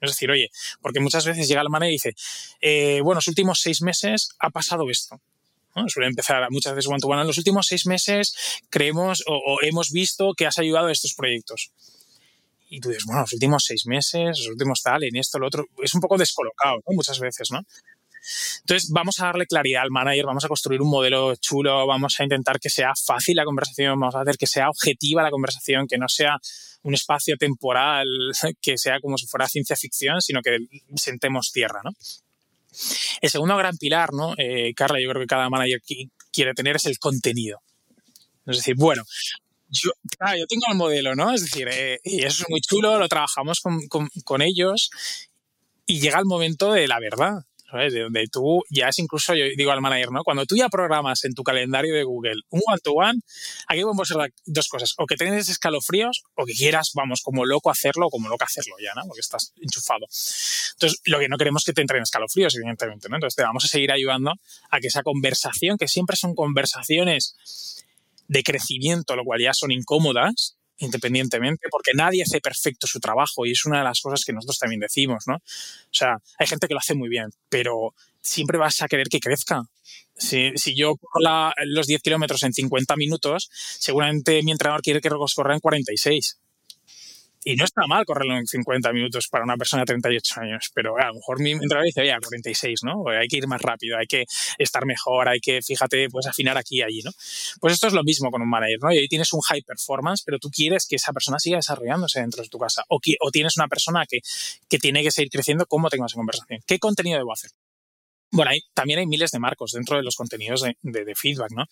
Es 0.00 0.10
decir, 0.10 0.30
oye, 0.30 0.50
porque 0.80 1.00
muchas 1.00 1.26
veces 1.26 1.48
llega 1.48 1.60
el 1.60 1.68
manager 1.68 1.90
y 1.90 1.94
dice, 1.94 2.14
eh, 2.60 3.00
bueno, 3.02 3.18
los 3.18 3.28
últimos 3.28 3.60
seis 3.60 3.82
meses 3.82 4.30
ha 4.38 4.50
pasado 4.50 4.88
esto. 4.90 5.20
Suele 5.86 6.08
empezar 6.08 6.44
muchas 6.50 6.74
veces 6.74 6.88
cuando, 6.88 7.06
bueno, 7.06 7.22
en 7.22 7.28
los 7.28 7.38
últimos 7.38 7.68
seis 7.68 7.86
meses 7.86 8.34
creemos 8.68 9.22
o, 9.28 9.58
hemos 9.62 9.92
visto 9.92 10.32
que 10.34 10.46
has 10.46 10.58
ayudado 10.58 10.88
a 10.88 10.92
estos 10.92 11.14
proyectos. 11.14 11.72
Y 12.68 12.80
tú 12.80 12.88
dices, 12.88 13.04
bueno, 13.06 13.22
los 13.22 13.32
últimos 13.32 13.64
seis 13.64 13.86
meses, 13.86 14.38
los 14.38 14.48
últimos 14.48 14.82
tal, 14.82 15.04
en 15.04 15.16
esto, 15.16 15.38
lo 15.38 15.46
otro, 15.46 15.66
es 15.82 15.94
un 15.94 16.00
poco 16.00 16.18
descolocado, 16.18 16.76
¿no? 16.86 16.94
Muchas 16.94 17.20
veces, 17.20 17.50
¿no? 17.50 17.60
Entonces, 18.60 18.90
vamos 18.90 19.20
a 19.20 19.26
darle 19.26 19.46
claridad 19.46 19.82
al 19.82 19.90
manager, 19.90 20.26
vamos 20.26 20.44
a 20.44 20.48
construir 20.48 20.82
un 20.82 20.90
modelo 20.90 21.34
chulo, 21.36 21.86
vamos 21.86 22.18
a 22.18 22.24
intentar 22.24 22.60
que 22.60 22.70
sea 22.70 22.92
fácil 22.94 23.36
la 23.36 23.44
conversación, 23.44 23.98
vamos 23.98 24.14
a 24.14 24.20
hacer 24.20 24.36
que 24.36 24.46
sea 24.46 24.68
objetiva 24.70 25.22
la 25.22 25.30
conversación, 25.30 25.86
que 25.86 25.98
no 25.98 26.08
sea 26.08 26.38
un 26.82 26.94
espacio 26.94 27.36
temporal 27.36 28.06
que 28.62 28.78
sea 28.78 29.00
como 29.00 29.18
si 29.18 29.26
fuera 29.26 29.48
ciencia 29.48 29.76
ficción, 29.76 30.20
sino 30.20 30.42
que 30.42 30.58
sentemos 30.96 31.52
tierra, 31.52 31.80
¿no? 31.84 31.92
El 33.20 33.30
segundo 33.30 33.56
gran 33.56 33.76
pilar, 33.76 34.12
¿no? 34.12 34.34
Eh, 34.36 34.72
Carla, 34.74 35.00
yo 35.00 35.08
creo 35.08 35.22
que 35.22 35.26
cada 35.26 35.48
manager 35.48 35.80
quiere 36.30 36.54
tener 36.54 36.76
es 36.76 36.86
el 36.86 36.98
contenido. 36.98 37.60
Es 38.46 38.58
decir, 38.58 38.76
bueno, 38.76 39.02
yo, 39.68 39.90
yo 40.36 40.46
tengo 40.46 40.64
el 40.70 40.76
modelo, 40.76 41.14
¿no? 41.14 41.34
Es 41.34 41.42
decir, 41.42 41.68
eh, 41.70 41.98
y 42.04 42.24
eso 42.24 42.44
es 42.44 42.50
muy 42.50 42.60
chulo, 42.60 42.98
lo 42.98 43.08
trabajamos 43.08 43.60
con, 43.60 43.80
con 44.24 44.42
ellos 44.42 44.90
y 45.86 46.00
llega 46.00 46.18
el 46.18 46.26
momento 46.26 46.72
de 46.72 46.86
la 46.86 47.00
verdad. 47.00 47.44
De 47.70 48.00
donde 48.00 48.26
tú 48.32 48.62
ya 48.70 48.88
es 48.88 48.98
incluso, 48.98 49.34
yo 49.34 49.44
digo 49.56 49.70
al 49.70 49.82
manager, 49.82 50.10
¿no? 50.10 50.24
Cuando 50.24 50.46
tú 50.46 50.56
ya 50.56 50.70
programas 50.70 51.24
en 51.24 51.34
tu 51.34 51.42
calendario 51.42 51.94
de 51.94 52.02
Google 52.02 52.40
un 52.48 52.62
one-to-one, 52.66 53.20
aquí 53.66 53.82
podemos 53.82 54.10
hacer 54.10 54.32
dos 54.46 54.68
cosas. 54.68 54.94
O 54.96 55.06
que 55.06 55.16
tengas 55.16 55.48
escalofríos 55.50 56.24
o 56.34 56.46
que 56.46 56.54
quieras, 56.54 56.92
vamos, 56.94 57.20
como 57.20 57.44
loco 57.44 57.70
hacerlo 57.70 58.06
o 58.06 58.10
como 58.10 58.30
loco 58.30 58.44
hacerlo 58.44 58.76
ya, 58.82 58.94
¿no? 58.94 59.02
Porque 59.06 59.20
estás 59.20 59.52
enchufado. 59.60 60.06
Entonces, 60.06 61.00
lo 61.04 61.18
que 61.18 61.28
no 61.28 61.36
queremos 61.36 61.62
es 61.62 61.66
que 61.66 61.72
te 61.74 61.82
entren 61.82 62.02
escalofríos, 62.02 62.54
evidentemente. 62.54 63.06
Entonces, 63.06 63.36
te 63.36 63.42
vamos 63.42 63.64
a 63.64 63.68
seguir 63.68 63.92
ayudando 63.92 64.32
a 64.70 64.80
que 64.80 64.86
esa 64.86 65.02
conversación, 65.02 65.76
que 65.76 65.88
siempre 65.88 66.16
son 66.16 66.34
conversaciones 66.34 67.84
de 68.28 68.42
crecimiento, 68.42 69.16
lo 69.16 69.24
cual 69.24 69.40
ya 69.40 69.52
son 69.52 69.72
incómodas, 69.72 70.57
independientemente, 70.78 71.68
porque 71.70 71.92
nadie 71.94 72.22
hace 72.22 72.40
perfecto 72.40 72.86
su 72.86 73.00
trabajo 73.00 73.46
y 73.46 73.52
es 73.52 73.64
una 73.66 73.78
de 73.78 73.84
las 73.84 74.00
cosas 74.00 74.24
que 74.24 74.32
nosotros 74.32 74.58
también 74.58 74.80
decimos, 74.80 75.24
¿no? 75.26 75.36
O 75.36 75.92
sea, 75.92 76.18
hay 76.38 76.46
gente 76.46 76.66
que 76.68 76.74
lo 76.74 76.80
hace 76.80 76.94
muy 76.94 77.08
bien, 77.08 77.30
pero 77.48 77.94
siempre 78.20 78.58
vas 78.58 78.82
a 78.82 78.88
querer 78.88 79.08
que 79.08 79.20
crezca. 79.20 79.62
Si, 80.16 80.52
yo 80.76 80.96
corro 80.96 81.52
los 81.64 81.86
10 81.86 82.02
kilómetros 82.02 82.42
en 82.42 82.52
50 82.52 82.96
minutos, 82.96 83.48
seguramente 83.52 84.42
mi 84.42 84.52
entrenador 84.52 84.82
quiere 84.82 85.00
que 85.00 85.10
los 85.10 85.34
corra 85.34 85.54
en 85.54 85.60
46. 85.60 86.38
Y 87.44 87.56
no 87.56 87.64
está 87.64 87.86
mal 87.86 88.04
correrlo 88.04 88.36
en 88.36 88.46
50 88.46 88.92
minutos 88.92 89.28
para 89.28 89.44
una 89.44 89.56
persona 89.56 89.82
de 89.82 89.86
38 89.86 90.40
años, 90.40 90.70
pero 90.74 90.98
a 90.98 91.06
lo 91.06 91.14
mejor 91.14 91.40
mi 91.40 91.52
entrenador 91.52 91.84
dice, 91.84 92.00
oye, 92.02 92.16
46, 92.20 92.80
¿no? 92.84 93.04
Hay 93.08 93.28
que 93.28 93.38
ir 93.38 93.46
más 93.46 93.62
rápido, 93.62 93.96
hay 93.96 94.06
que 94.06 94.24
estar 94.58 94.84
mejor, 94.86 95.28
hay 95.28 95.40
que, 95.40 95.62
fíjate, 95.62 96.08
pues 96.10 96.26
afinar 96.26 96.56
aquí 96.58 96.78
y 96.78 96.82
allí, 96.82 97.02
¿no? 97.02 97.10
Pues 97.60 97.74
esto 97.74 97.86
es 97.86 97.92
lo 97.92 98.02
mismo 98.02 98.30
con 98.30 98.42
un 98.42 98.48
manager, 98.48 98.78
¿no? 98.82 98.92
Y 98.92 98.98
ahí 98.98 99.08
tienes 99.08 99.32
un 99.32 99.40
high 99.40 99.62
performance, 99.62 100.22
pero 100.24 100.38
tú 100.38 100.50
quieres 100.50 100.86
que 100.86 100.96
esa 100.96 101.12
persona 101.12 101.38
siga 101.38 101.56
desarrollándose 101.56 102.20
dentro 102.20 102.42
de 102.42 102.48
tu 102.48 102.58
casa. 102.58 102.84
O, 102.88 103.00
o 103.20 103.30
tienes 103.30 103.56
una 103.56 103.68
persona 103.68 104.04
que, 104.06 104.20
que 104.68 104.78
tiene 104.78 105.02
que 105.02 105.10
seguir 105.10 105.30
creciendo, 105.30 105.66
¿cómo 105.66 105.88
tengo 105.90 106.06
esa 106.06 106.16
conversación? 106.16 106.60
¿Qué 106.66 106.78
contenido 106.78 107.18
debo 107.18 107.32
hacer? 107.32 107.50
Bueno, 108.30 108.50
también 108.74 108.98
hay 108.98 109.06
miles 109.06 109.30
de 109.30 109.38
marcos 109.38 109.72
dentro 109.72 109.96
de 109.96 110.02
los 110.02 110.14
contenidos 110.14 110.62
de, 110.62 111.14
feedback, 111.14 111.50
¿no? 111.52 111.64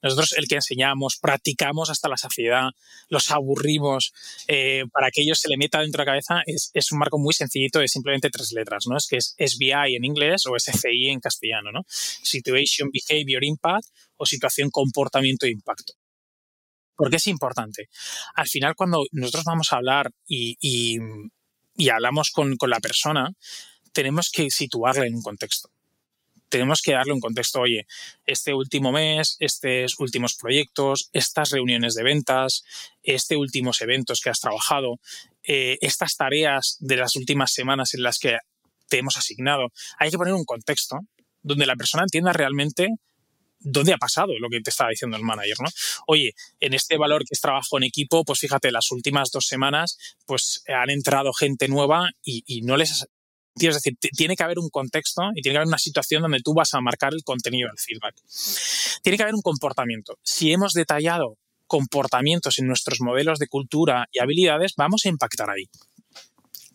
Nosotros 0.00 0.34
el 0.38 0.46
que 0.46 0.54
enseñamos, 0.54 1.16
practicamos 1.16 1.90
hasta 1.90 2.08
la 2.08 2.16
saciedad, 2.16 2.70
los 3.08 3.32
aburrimos, 3.32 4.12
eh, 4.46 4.84
para 4.92 5.10
que 5.10 5.22
ellos 5.22 5.40
se 5.40 5.48
le 5.48 5.56
meta 5.56 5.80
dentro 5.80 5.98
de 5.98 6.06
la 6.06 6.12
cabeza, 6.12 6.42
es, 6.46 6.92
un 6.92 6.98
marco 6.98 7.18
muy 7.18 7.34
sencillito 7.34 7.80
de 7.80 7.88
simplemente 7.88 8.30
tres 8.30 8.52
letras, 8.52 8.86
¿no? 8.86 8.96
Es 8.96 9.08
que 9.08 9.16
es 9.16 9.34
SBI 9.38 9.96
en 9.96 10.04
inglés 10.04 10.46
o 10.46 10.56
SCI 10.56 11.08
en 11.08 11.18
castellano, 11.18 11.72
¿no? 11.72 11.84
Situation, 11.88 12.90
Behavior, 12.92 13.42
Impact 13.42 13.88
o 14.16 14.24
situación, 14.24 14.70
comportamiento 14.70 15.46
e 15.46 15.50
impacto. 15.50 15.94
Porque 16.94 17.16
es 17.16 17.26
importante. 17.26 17.88
Al 18.36 18.46
final, 18.46 18.76
cuando 18.76 19.04
nosotros 19.10 19.42
vamos 19.44 19.72
a 19.72 19.76
hablar 19.76 20.12
y, 20.28 20.56
y, 20.60 21.88
hablamos 21.88 22.30
con, 22.30 22.56
con 22.56 22.70
la 22.70 22.78
persona, 22.78 23.32
tenemos 23.92 24.30
que 24.30 24.48
situarla 24.48 25.06
en 25.06 25.16
un 25.16 25.22
contexto 25.22 25.73
tenemos 26.54 26.82
que 26.82 26.92
darle 26.92 27.12
un 27.12 27.18
contexto, 27.18 27.62
oye, 27.62 27.84
este 28.26 28.54
último 28.54 28.92
mes, 28.92 29.36
estos 29.40 29.98
últimos 29.98 30.36
proyectos, 30.36 31.10
estas 31.12 31.50
reuniones 31.50 31.96
de 31.96 32.04
ventas, 32.04 32.62
este 33.02 33.36
últimos 33.36 33.80
eventos 33.80 34.20
que 34.20 34.30
has 34.30 34.38
trabajado, 34.38 35.00
eh, 35.42 35.78
estas 35.80 36.16
tareas 36.16 36.76
de 36.78 36.96
las 36.96 37.16
últimas 37.16 37.52
semanas 37.52 37.94
en 37.94 38.04
las 38.04 38.20
que 38.20 38.38
te 38.88 38.98
hemos 38.98 39.16
asignado. 39.16 39.72
Hay 39.98 40.12
que 40.12 40.16
poner 40.16 40.32
un 40.32 40.44
contexto 40.44 41.00
donde 41.42 41.66
la 41.66 41.74
persona 41.74 42.04
entienda 42.04 42.32
realmente 42.32 42.88
dónde 43.58 43.92
ha 43.92 43.98
pasado 43.98 44.38
lo 44.38 44.48
que 44.48 44.60
te 44.60 44.70
estaba 44.70 44.90
diciendo 44.90 45.16
el 45.16 45.24
manager, 45.24 45.56
¿no? 45.58 45.70
Oye, 46.06 46.36
en 46.60 46.72
este 46.72 46.98
valor 46.98 47.24
que 47.24 47.32
es 47.34 47.40
trabajo 47.40 47.78
en 47.78 47.82
equipo, 47.82 48.24
pues 48.24 48.38
fíjate, 48.38 48.70
las 48.70 48.92
últimas 48.92 49.32
dos 49.32 49.48
semanas, 49.48 49.98
pues 50.24 50.62
han 50.68 50.90
entrado 50.90 51.32
gente 51.32 51.66
nueva 51.66 52.10
y, 52.22 52.44
y 52.46 52.62
no 52.62 52.76
les 52.76 53.08
es 53.56 53.74
decir, 53.74 53.96
tiene 54.16 54.36
que 54.36 54.42
haber 54.42 54.58
un 54.58 54.68
contexto 54.68 55.22
y 55.34 55.42
tiene 55.42 55.54
que 55.54 55.58
haber 55.58 55.68
una 55.68 55.78
situación 55.78 56.22
donde 56.22 56.40
tú 56.40 56.54
vas 56.54 56.74
a 56.74 56.80
marcar 56.80 57.14
el 57.14 57.22
contenido 57.22 57.68
del 57.68 57.78
feedback. 57.78 58.16
Tiene 59.02 59.16
que 59.16 59.22
haber 59.22 59.34
un 59.34 59.42
comportamiento. 59.42 60.18
Si 60.22 60.52
hemos 60.52 60.72
detallado 60.72 61.38
comportamientos 61.66 62.58
en 62.58 62.66
nuestros 62.66 63.00
modelos 63.00 63.38
de 63.38 63.48
cultura 63.48 64.08
y 64.12 64.20
habilidades, 64.20 64.74
vamos 64.76 65.06
a 65.06 65.08
impactar 65.08 65.50
ahí. 65.50 65.68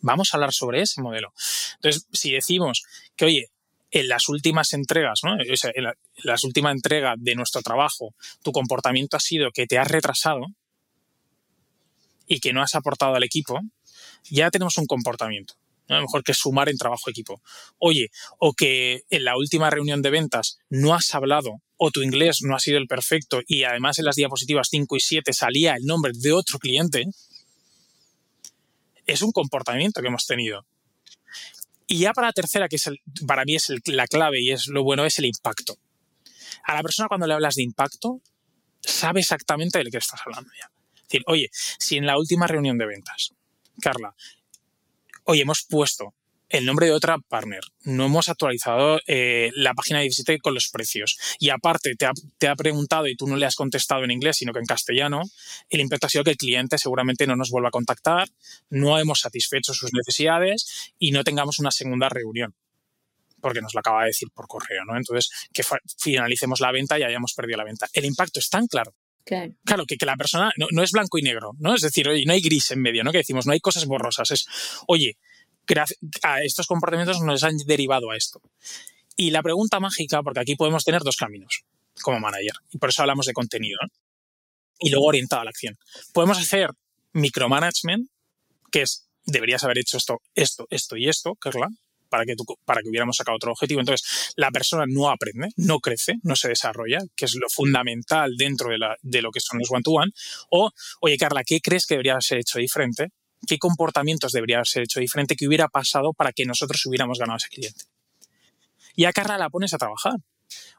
Vamos 0.00 0.32
a 0.32 0.36
hablar 0.36 0.52
sobre 0.52 0.80
ese 0.80 1.02
modelo. 1.02 1.32
Entonces, 1.76 2.06
si 2.12 2.32
decimos 2.32 2.82
que, 3.16 3.26
oye, 3.26 3.50
en 3.90 4.08
las 4.08 4.28
últimas 4.28 4.72
entregas, 4.72 5.20
¿no? 5.24 5.32
en 5.34 5.84
la, 5.84 5.94
las 6.22 6.44
última 6.44 6.70
entrega 6.70 7.14
de 7.18 7.34
nuestro 7.34 7.60
trabajo, 7.62 8.14
tu 8.42 8.52
comportamiento 8.52 9.16
ha 9.16 9.20
sido 9.20 9.50
que 9.50 9.66
te 9.66 9.78
has 9.78 9.88
retrasado 9.88 10.46
y 12.26 12.40
que 12.40 12.52
no 12.52 12.62
has 12.62 12.74
aportado 12.74 13.16
al 13.16 13.24
equipo, 13.24 13.60
ya 14.30 14.50
tenemos 14.50 14.78
un 14.78 14.86
comportamiento. 14.86 15.54
A 15.90 15.96
lo 15.96 16.02
mejor 16.02 16.22
que 16.22 16.34
sumar 16.34 16.68
en 16.68 16.78
trabajo 16.78 17.10
equipo. 17.10 17.42
Oye, 17.78 18.10
o 18.38 18.52
que 18.52 19.02
en 19.10 19.24
la 19.24 19.36
última 19.36 19.70
reunión 19.70 20.02
de 20.02 20.10
ventas 20.10 20.58
no 20.68 20.94
has 20.94 21.14
hablado 21.14 21.60
o 21.76 21.90
tu 21.90 22.02
inglés 22.02 22.42
no 22.42 22.54
ha 22.54 22.60
sido 22.60 22.78
el 22.78 22.86
perfecto 22.86 23.40
y 23.46 23.64
además 23.64 23.98
en 23.98 24.04
las 24.04 24.16
diapositivas 24.16 24.68
5 24.70 24.96
y 24.96 25.00
7 25.00 25.32
salía 25.32 25.74
el 25.74 25.84
nombre 25.84 26.12
de 26.14 26.32
otro 26.32 26.58
cliente, 26.58 27.06
es 29.06 29.22
un 29.22 29.32
comportamiento 29.32 30.00
que 30.00 30.08
hemos 30.08 30.26
tenido. 30.26 30.64
Y 31.86 31.98
ya 31.98 32.12
para 32.12 32.28
la 32.28 32.32
tercera, 32.32 32.68
que 32.68 32.76
es 32.76 32.88
para 33.26 33.44
mí 33.44 33.56
es 33.56 33.72
la 33.86 34.06
clave 34.06 34.40
y 34.40 34.52
es 34.52 34.68
lo 34.68 34.84
bueno, 34.84 35.04
es 35.04 35.18
el 35.18 35.24
impacto. 35.24 35.76
A 36.62 36.74
la 36.74 36.82
persona 36.82 37.08
cuando 37.08 37.26
le 37.26 37.34
hablas 37.34 37.56
de 37.56 37.62
impacto, 37.62 38.20
sabe 38.80 39.20
exactamente 39.20 39.78
de 39.78 39.84
lo 39.84 39.90
que 39.90 39.98
estás 39.98 40.20
hablando 40.24 40.50
ya. 40.56 40.70
Es 40.94 41.02
decir, 41.02 41.22
oye, 41.26 41.50
si 41.52 41.96
en 41.96 42.06
la 42.06 42.16
última 42.16 42.46
reunión 42.46 42.78
de 42.78 42.86
ventas, 42.86 43.32
Carla, 43.80 44.14
hoy 45.30 45.40
hemos 45.40 45.62
puesto 45.62 46.12
el 46.48 46.66
nombre 46.66 46.86
de 46.86 46.92
otra 46.92 47.18
partner, 47.18 47.60
no 47.84 48.06
hemos 48.06 48.28
actualizado 48.28 48.98
eh, 49.06 49.52
la 49.54 49.74
página 49.74 50.00
17 50.00 50.40
con 50.40 50.54
los 50.54 50.68
precios 50.68 51.16
y 51.38 51.50
aparte 51.50 51.94
te 51.94 52.48
ha, 52.48 52.56
preguntado 52.56 53.06
y 53.06 53.14
tú 53.14 53.28
no 53.28 53.36
le 53.36 53.46
has 53.46 53.54
contestado 53.54 54.02
en 54.02 54.10
inglés 54.10 54.38
sino 54.38 54.52
que 54.52 54.58
en 54.58 54.64
castellano, 54.64 55.22
el 55.68 55.78
impacto 55.78 56.08
ha 56.08 56.10
sido 56.10 56.24
que 56.24 56.32
el 56.32 56.36
cliente 56.36 56.78
seguramente 56.78 57.28
no 57.28 57.36
nos 57.36 57.50
vuelva 57.50 57.68
a 57.68 57.70
contactar, 57.70 58.28
no 58.70 58.98
hemos 58.98 59.20
satisfecho 59.20 59.72
sus 59.72 59.92
necesidades 59.92 60.92
y 60.98 61.12
no 61.12 61.22
tengamos 61.22 61.60
una 61.60 61.70
segunda 61.70 62.08
reunión 62.08 62.56
porque 63.40 63.60
nos 63.60 63.72
lo 63.72 63.78
acaba 63.78 64.00
de 64.00 64.08
decir 64.08 64.30
por 64.34 64.48
correo, 64.48 64.84
¿no? 64.84 64.96
Entonces, 64.96 65.30
que 65.54 65.62
finalicemos 65.96 66.60
la 66.60 66.72
venta 66.72 66.98
y 66.98 67.04
hayamos 67.04 67.32
perdido 67.32 67.56
la 67.56 67.64
venta. 67.64 67.88
El 67.94 68.04
impacto 68.04 68.38
es 68.38 68.50
tan 68.50 68.66
claro 68.66 68.94
Claro. 69.64 69.86
que, 69.86 69.96
que, 69.96 70.06
la 70.06 70.16
persona 70.16 70.52
no, 70.56 70.82
es 70.82 70.92
blanco 70.92 71.18
y 71.18 71.22
negro, 71.22 71.52
¿no? 71.58 71.74
Es 71.74 71.82
decir, 71.82 72.08
no 72.26 72.32
hay 72.32 72.40
gris 72.40 72.70
en 72.70 72.80
medio, 72.80 73.04
¿no? 73.04 73.12
Que 73.12 73.18
decimos, 73.18 73.46
no 73.46 73.52
hay 73.52 73.60
cosas 73.60 73.86
borrosas. 73.86 74.30
Es, 74.30 74.46
oye, 74.86 75.16
a 76.22 76.42
estos 76.42 76.66
comportamientos 76.66 77.20
nos 77.20 77.44
han 77.44 77.56
derivado 77.58 78.10
a 78.10 78.16
esto. 78.16 78.40
Y 79.16 79.30
la 79.30 79.42
pregunta 79.42 79.80
mágica, 79.80 80.22
porque 80.22 80.40
aquí 80.40 80.56
podemos 80.56 80.84
tener 80.84 81.02
dos 81.02 81.16
caminos 81.16 81.64
como 82.02 82.18
manager, 82.18 82.54
y 82.70 82.78
por 82.78 82.88
eso 82.88 83.02
hablamos 83.02 83.26
de 83.26 83.32
contenido, 83.32 83.78
¿no? 83.82 83.88
Y 84.78 84.90
luego 84.90 85.06
orientado 85.06 85.42
a 85.42 85.44
la 85.44 85.50
acción. 85.50 85.78
Podemos 86.14 86.38
hacer 86.38 86.70
micromanagement, 87.12 88.08
que 88.72 88.82
es, 88.82 89.06
deberías 89.26 89.62
haber 89.64 89.78
hecho 89.78 89.98
esto, 89.98 90.22
esto, 90.34 90.66
esto 90.70 90.96
y 90.96 91.08
esto, 91.08 91.34
Carla, 91.34 91.68
para 92.10 92.26
que, 92.26 92.34
para 92.64 92.82
que 92.82 92.88
hubiéramos 92.90 93.16
sacado 93.16 93.36
otro 93.36 93.52
objetivo. 93.52 93.80
Entonces, 93.80 94.34
la 94.36 94.50
persona 94.50 94.84
no 94.86 95.08
aprende, 95.08 95.48
no 95.56 95.80
crece, 95.80 96.16
no 96.22 96.36
se 96.36 96.48
desarrolla, 96.48 96.98
que 97.16 97.24
es 97.24 97.34
lo 97.36 97.48
fundamental 97.48 98.36
dentro 98.36 98.70
de, 98.70 98.78
la, 98.78 98.96
de 99.00 99.22
lo 99.22 99.30
que 99.30 99.40
son 99.40 99.58
los 99.58 99.70
one-to-one. 99.70 100.12
O, 100.50 100.70
oye, 101.00 101.16
Carla, 101.16 101.42
¿qué 101.44 101.60
crees 101.60 101.86
que 101.86 101.94
debería 101.94 102.20
ser 102.20 102.38
hecho 102.38 102.58
diferente? 102.58 103.08
¿Qué 103.46 103.58
comportamientos 103.58 104.32
debería 104.32 104.62
ser 104.64 104.82
hecho 104.82 105.00
diferente? 105.00 105.36
¿Qué 105.36 105.46
hubiera 105.46 105.68
pasado 105.68 106.12
para 106.12 106.32
que 106.32 106.44
nosotros 106.44 106.84
hubiéramos 106.84 107.18
ganado 107.18 107.38
ese 107.38 107.48
cliente? 107.48 107.84
Y 108.94 109.04
a 109.04 109.12
Carla 109.12 109.38
la 109.38 109.48
pones 109.48 109.72
a 109.72 109.78
trabajar 109.78 110.16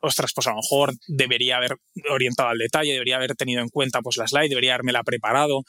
ostras, 0.02 0.32
pues 0.34 0.48
a 0.48 0.52
lo 0.52 0.58
mejor 0.58 0.94
debería 1.08 1.58
haber 1.58 1.78
orientado 2.10 2.50
al 2.50 2.58
detalle, 2.58 2.94
debería 2.94 3.18
haber 3.18 3.36
tenido 3.36 3.62
en 3.62 3.70
cuenta 3.70 4.02
pues 4.02 4.18
la 4.18 4.28
slide, 4.28 4.50
debería 4.50 4.74
haberme 4.74 4.92
la 4.92 5.04
preparado, 5.04 5.64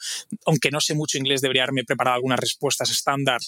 aunque 0.45 0.71
no 0.71 0.81
sé 0.81 0.95
mucho 0.95 1.17
inglés, 1.17 1.41
debería 1.41 1.63
haberme 1.63 1.83
preparado 1.83 2.15
algunas 2.15 2.39
respuestas 2.39 2.89
estándar 2.89 3.39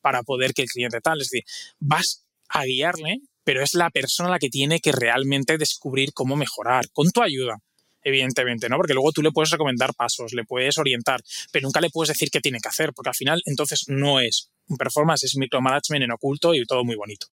para 0.00 0.22
poder 0.22 0.54
que 0.54 0.62
el 0.62 0.68
cliente 0.68 1.00
tal, 1.00 1.20
es 1.20 1.30
decir, 1.30 1.44
vas 1.78 2.24
a 2.48 2.64
guiarle, 2.64 3.20
pero 3.44 3.62
es 3.62 3.74
la 3.74 3.90
persona 3.90 4.30
la 4.30 4.38
que 4.38 4.48
tiene 4.48 4.80
que 4.80 4.92
realmente 4.92 5.58
descubrir 5.58 6.12
cómo 6.12 6.36
mejorar, 6.36 6.90
con 6.90 7.10
tu 7.10 7.22
ayuda 7.22 7.58
evidentemente, 8.02 8.68
¿no? 8.68 8.76
Porque 8.76 8.94
luego 8.94 9.12
tú 9.12 9.22
le 9.22 9.30
puedes 9.30 9.50
recomendar 9.50 9.94
pasos, 9.94 10.32
le 10.32 10.44
puedes 10.44 10.78
orientar, 10.78 11.20
pero 11.52 11.64
nunca 11.64 11.80
le 11.80 11.90
puedes 11.90 12.08
decir 12.08 12.30
qué 12.30 12.40
tiene 12.40 12.58
que 12.60 12.68
hacer, 12.68 12.92
porque 12.94 13.10
al 13.10 13.14
final 13.14 13.42
entonces 13.44 13.84
no 13.88 14.20
es 14.20 14.50
un 14.68 14.76
performance, 14.76 15.24
es 15.24 15.36
micromanagement 15.36 16.04
en 16.04 16.12
oculto 16.12 16.54
y 16.54 16.64
todo 16.64 16.84
muy 16.84 16.96
bonito. 16.96 17.26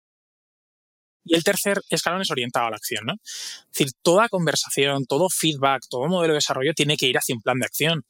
Y 1.28 1.36
el 1.36 1.44
tercer 1.44 1.82
escalón 1.90 2.22
es 2.22 2.32
orientado 2.32 2.68
a 2.68 2.70
la 2.72 2.78
acción, 2.78 3.06
¿no? 3.06 3.14
Es 3.14 3.66
decir, 3.74 3.92
toda 4.02 4.30
conversación, 4.30 5.06
todo 5.06 5.30
feedback, 5.30 5.84
todo 5.90 6.08
modelo 6.08 6.34
de 6.34 6.38
desarrollo 6.38 6.74
tiene 6.74 6.98
que 6.98 7.08
ir 7.08 7.18
hacia 7.18 7.36
un 7.36 7.42
plan 7.42 7.60
de 7.60 7.66
acción. 7.66 8.06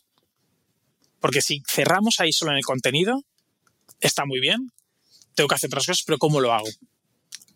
Porque 1.20 1.42
si 1.42 1.64
cerramos 1.68 2.20
ahí 2.20 2.32
solo 2.32 2.52
en 2.52 2.58
el 2.58 2.64
contenido, 2.64 3.24
está 4.00 4.26
muy 4.26 4.40
bien, 4.40 4.72
tengo 5.36 5.48
que 5.48 5.56
hacer 5.56 5.70
otras 5.70 5.86
cosas, 5.86 6.04
pero 6.06 6.18
¿cómo 6.18 6.40
lo 6.42 6.54
hago? 6.54 6.68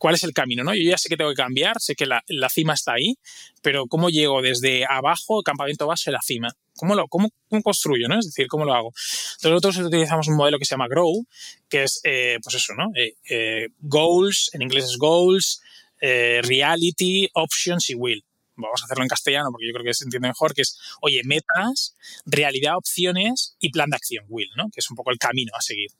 ¿Cuál 0.02 0.16
es 0.16 0.24
el 0.24 0.34
camino? 0.34 0.64
¿no? 0.64 0.74
Yo 0.74 0.82
ya 0.82 0.98
sé 0.98 1.10
que 1.10 1.16
tengo 1.16 1.30
que 1.30 1.36
cambiar, 1.36 1.80
sé 1.80 1.94
que 1.94 2.08
la, 2.08 2.24
cima 2.50 2.74
está 2.74 2.94
ahí, 2.94 3.20
pero 3.62 3.86
¿cómo 3.86 4.10
llego 4.10 4.42
desde 4.42 4.84
abajo, 4.84 5.44
campamento 5.44 5.86
base, 5.86 6.10
a 6.10 6.14
la 6.14 6.22
cima? 6.24 6.48
¿Cómo, 6.76 6.96
lo, 6.96 7.08
cómo, 7.08 7.30
construyo? 7.62 8.08
¿no? 8.08 8.18
Es 8.18 8.26
decir, 8.26 8.48
¿cómo 8.48 8.66
lo 8.66 8.74
hago? 8.74 8.88
Entonces 8.88 9.52
nosotros 9.52 9.78
utilizamos 9.78 10.28
un 10.28 10.38
modelo 10.38 10.58
que 10.58 10.66
se 10.66 10.74
llama 10.74 10.88
Grow, 10.88 11.28
que 11.70 11.84
es, 11.84 12.02
eh, 12.04 12.40
pues 12.44 12.56
eso, 12.56 12.74
¿no? 12.74 12.90
Eh, 12.96 13.14
eh, 13.30 13.68
goals, 13.78 14.50
en 14.54 14.64
inglés 14.64 14.86
es 14.86 14.98
goals, 14.98 15.62
reality, 16.00 17.30
options 17.36 17.92
y 17.92 17.94
will. 17.94 18.26
Vamos 18.56 18.82
a 18.82 18.86
hacerlo 18.86 19.04
en 19.04 19.10
castellano 19.10 19.50
porque 19.52 19.68
yo 19.68 19.74
creo 19.74 19.86
que 19.86 19.94
se 19.94 20.04
entiende 20.04 20.28
mejor, 20.28 20.54
que 20.54 20.62
es, 20.62 20.78
oye, 21.02 21.22
metas, 21.24 21.96
realidad, 22.26 22.78
opciones 22.78 23.56
y 23.60 23.70
plan 23.70 23.90
de 23.90 23.96
acción, 23.96 24.26
will, 24.28 24.50
¿no? 24.56 24.70
Que 24.74 24.82
es 24.82 24.90
un 24.90 24.96
poco 24.96 25.12
el 25.12 25.18
camino 25.18 25.52
a 25.58 25.62
seguir. 25.62 25.92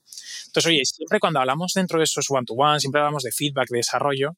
Entonces, 0.46 0.66
oye, 0.66 0.84
siempre 0.84 1.18
cuando 1.18 1.40
hablamos 1.40 1.72
dentro 1.74 1.98
de 1.98 2.04
esos 2.04 2.30
one-to-one, 2.30 2.80
siempre 2.80 3.00
hablamos 3.00 3.22
de 3.22 3.32
feedback, 3.32 3.68
de 3.70 3.78
desarrollo, 3.78 4.36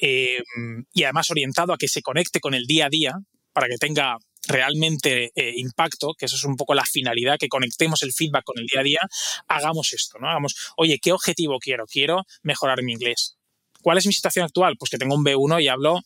y 0.00 1.02
además 1.02 1.30
orientado 1.30 1.72
a 1.72 1.78
que 1.78 1.88
se 1.88 2.02
conecte 2.02 2.40
con 2.40 2.54
el 2.54 2.66
día 2.66 2.86
a 2.86 2.88
día 2.88 3.14
para 3.52 3.66
que 3.66 3.78
tenga 3.78 4.18
realmente 4.46 5.32
eh, 5.34 5.52
impacto, 5.56 6.14
que 6.14 6.26
eso 6.26 6.36
es 6.36 6.44
un 6.44 6.56
poco 6.56 6.74
la 6.74 6.84
finalidad, 6.84 7.38
que 7.38 7.48
conectemos 7.48 8.02
el 8.02 8.12
feedback 8.12 8.44
con 8.44 8.58
el 8.58 8.66
día 8.66 8.80
a 8.80 8.84
día, 8.84 9.00
hagamos 9.48 9.92
esto, 9.92 10.18
¿no? 10.18 10.28
Hagamos, 10.28 10.72
oye, 10.76 10.98
¿qué 11.02 11.12
objetivo 11.12 11.58
quiero? 11.58 11.86
Quiero 11.86 12.24
mejorar 12.42 12.82
mi 12.82 12.92
inglés. 12.92 13.36
¿Cuál 13.82 13.98
es 13.98 14.06
mi 14.06 14.12
situación 14.12 14.44
actual? 14.44 14.76
Pues 14.78 14.90
que 14.90 14.98
tengo 14.98 15.14
un 15.14 15.24
B1 15.24 15.62
y 15.62 15.68
hablo 15.68 16.00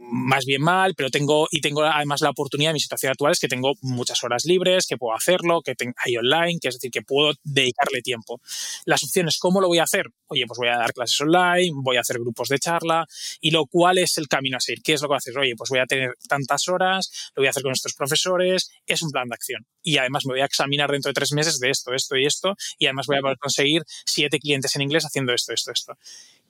más 0.00 0.46
bien 0.46 0.62
mal, 0.62 0.94
pero 0.94 1.10
tengo, 1.10 1.46
y 1.50 1.60
tengo 1.60 1.84
además 1.84 2.22
la 2.22 2.30
oportunidad, 2.30 2.72
mi 2.72 2.80
situación 2.80 3.12
actual 3.12 3.32
es 3.32 3.38
que 3.38 3.48
tengo 3.48 3.74
muchas 3.82 4.24
horas 4.24 4.46
libres, 4.46 4.86
que 4.86 4.96
puedo 4.96 5.14
hacerlo, 5.14 5.60
que 5.62 5.74
hay 6.04 6.16
online, 6.16 6.58
que 6.60 6.68
es 6.68 6.74
decir, 6.74 6.90
que 6.90 7.02
puedo 7.02 7.34
dedicarle 7.44 8.00
tiempo. 8.00 8.40
Las 8.86 9.04
opciones, 9.04 9.38
¿cómo 9.38 9.60
lo 9.60 9.68
voy 9.68 9.78
a 9.78 9.84
hacer? 9.84 10.06
Oye, 10.26 10.44
pues 10.46 10.58
voy 10.58 10.68
a 10.68 10.78
dar 10.78 10.94
clases 10.94 11.20
online, 11.20 11.72
voy 11.74 11.98
a 11.98 12.00
hacer 12.00 12.18
grupos 12.18 12.48
de 12.48 12.58
charla, 12.58 13.06
y 13.40 13.50
lo 13.50 13.66
cual 13.66 13.98
es 13.98 14.16
el 14.16 14.26
camino 14.26 14.56
a 14.56 14.60
seguir. 14.60 14.82
¿Qué 14.82 14.94
es 14.94 15.02
lo 15.02 15.08
que 15.08 15.16
hacer? 15.16 15.36
Oye, 15.38 15.54
pues 15.54 15.68
voy 15.68 15.80
a 15.80 15.86
tener 15.86 16.14
tantas 16.28 16.68
horas, 16.68 17.30
lo 17.36 17.42
voy 17.42 17.48
a 17.48 17.50
hacer 17.50 17.62
con 17.62 17.72
estos 17.72 17.94
profesores, 17.94 18.70
es 18.86 19.02
un 19.02 19.10
plan 19.10 19.28
de 19.28 19.34
acción. 19.34 19.66
Y 19.82 19.98
además 19.98 20.24
me 20.24 20.32
voy 20.32 20.40
a 20.40 20.46
examinar 20.46 20.90
dentro 20.90 21.10
de 21.10 21.14
tres 21.14 21.32
meses 21.32 21.60
de 21.60 21.70
esto, 21.70 21.92
esto 21.92 22.16
y 22.16 22.24
esto, 22.24 22.56
y 22.78 22.86
además 22.86 23.06
voy 23.06 23.18
a 23.18 23.20
poder 23.20 23.38
conseguir 23.38 23.82
siete 24.06 24.38
clientes 24.38 24.74
en 24.76 24.82
inglés 24.82 25.04
haciendo 25.04 25.34
esto, 25.34 25.52
esto, 25.52 25.72
esto. 25.72 25.98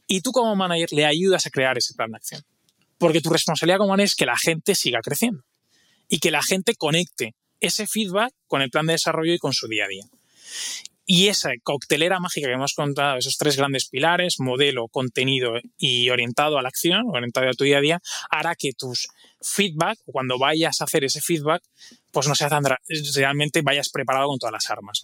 Y 0.07 0.21
tú 0.21 0.31
como 0.33 0.55
manager 0.55 0.93
le 0.93 1.05
ayudas 1.05 1.47
a 1.47 1.51
crear 1.51 1.77
ese 1.79 1.95
plan 1.95 2.11
de 2.11 2.17
acción. 2.17 2.43
Porque 3.01 3.23
tu 3.23 3.31
responsabilidad 3.31 3.79
como 3.79 3.97
es 3.97 4.15
que 4.15 4.27
la 4.27 4.37
gente 4.37 4.75
siga 4.75 5.01
creciendo 5.01 5.43
y 6.07 6.19
que 6.19 6.31
la 6.31 6.43
gente 6.43 6.75
conecte 6.75 7.35
ese 7.59 7.87
feedback 7.87 8.35
con 8.47 8.61
el 8.61 8.69
plan 8.69 8.87
de 8.87 8.93
desarrollo 8.93 9.33
y 9.33 9.39
con 9.39 9.55
su 9.55 9.69
día 9.69 9.87
a 9.87 9.89
día. 9.89 10.05
Y 11.07 11.29
esa 11.29 11.53
coctelera 11.63 12.21
mágica 12.21 12.47
que 12.47 12.53
hemos 12.53 12.75
contado, 12.75 13.17
esos 13.17 13.39
tres 13.39 13.57
grandes 13.57 13.89
pilares, 13.89 14.37
modelo, 14.39 14.87
contenido 14.89 15.55
y 15.79 16.11
orientado 16.11 16.59
a 16.59 16.63
la 16.63 16.69
acción, 16.69 17.05
orientado 17.09 17.49
a 17.49 17.55
tu 17.55 17.65
día 17.65 17.79
a 17.79 17.81
día, 17.81 18.03
hará 18.31 18.55
que 18.55 18.73
tus 18.75 19.09
feedback, 19.41 19.99
cuando 20.05 20.39
vayas 20.39 20.81
a 20.81 20.85
hacer 20.85 21.05
ese 21.05 21.23
feedback, 21.23 21.63
pues 22.13 22.29
no 22.29 22.35
sea 22.35 22.51
tan 22.51 22.65
realmente 23.15 23.63
vayas 23.63 23.89
preparado 23.89 24.29
con 24.29 24.39
todas 24.39 24.53
las 24.53 24.71
armas. 24.71 25.01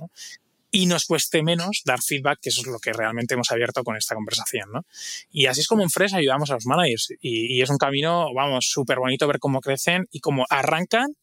Y 0.71 0.87
nos 0.87 1.07
cueste 1.07 1.43
menos 1.43 1.83
dar 1.85 2.01
feedback, 2.03 2.39
que 2.41 2.49
eso 2.51 2.61
es 2.61 2.67
lo 2.67 2.79
que 2.79 2.93
realmente 2.93 3.35
hemos 3.35 3.51
abierto 3.51 3.85
con 3.85 3.97
esta 3.97 4.15
conversación. 4.15 4.71
¿no? 4.73 4.85
Y 5.31 5.47
así 5.47 5.61
es 5.61 5.69
como 5.69 5.83
en 5.83 5.91
Fresh 5.91 6.15
ayudamos 6.15 6.51
a 6.51 6.55
los 6.55 6.67
managers 6.67 7.13
y, 7.21 7.61
es 7.63 7.71
un 7.71 7.79
camino, 7.79 8.33
vamos, 8.35 8.69
súper 8.69 8.99
bonito 8.99 9.27
ver 9.27 9.39
cómo 9.39 9.61
crecen 9.61 10.07
y 10.11 10.21
cómo 10.21 10.45
arrancan 10.51 11.15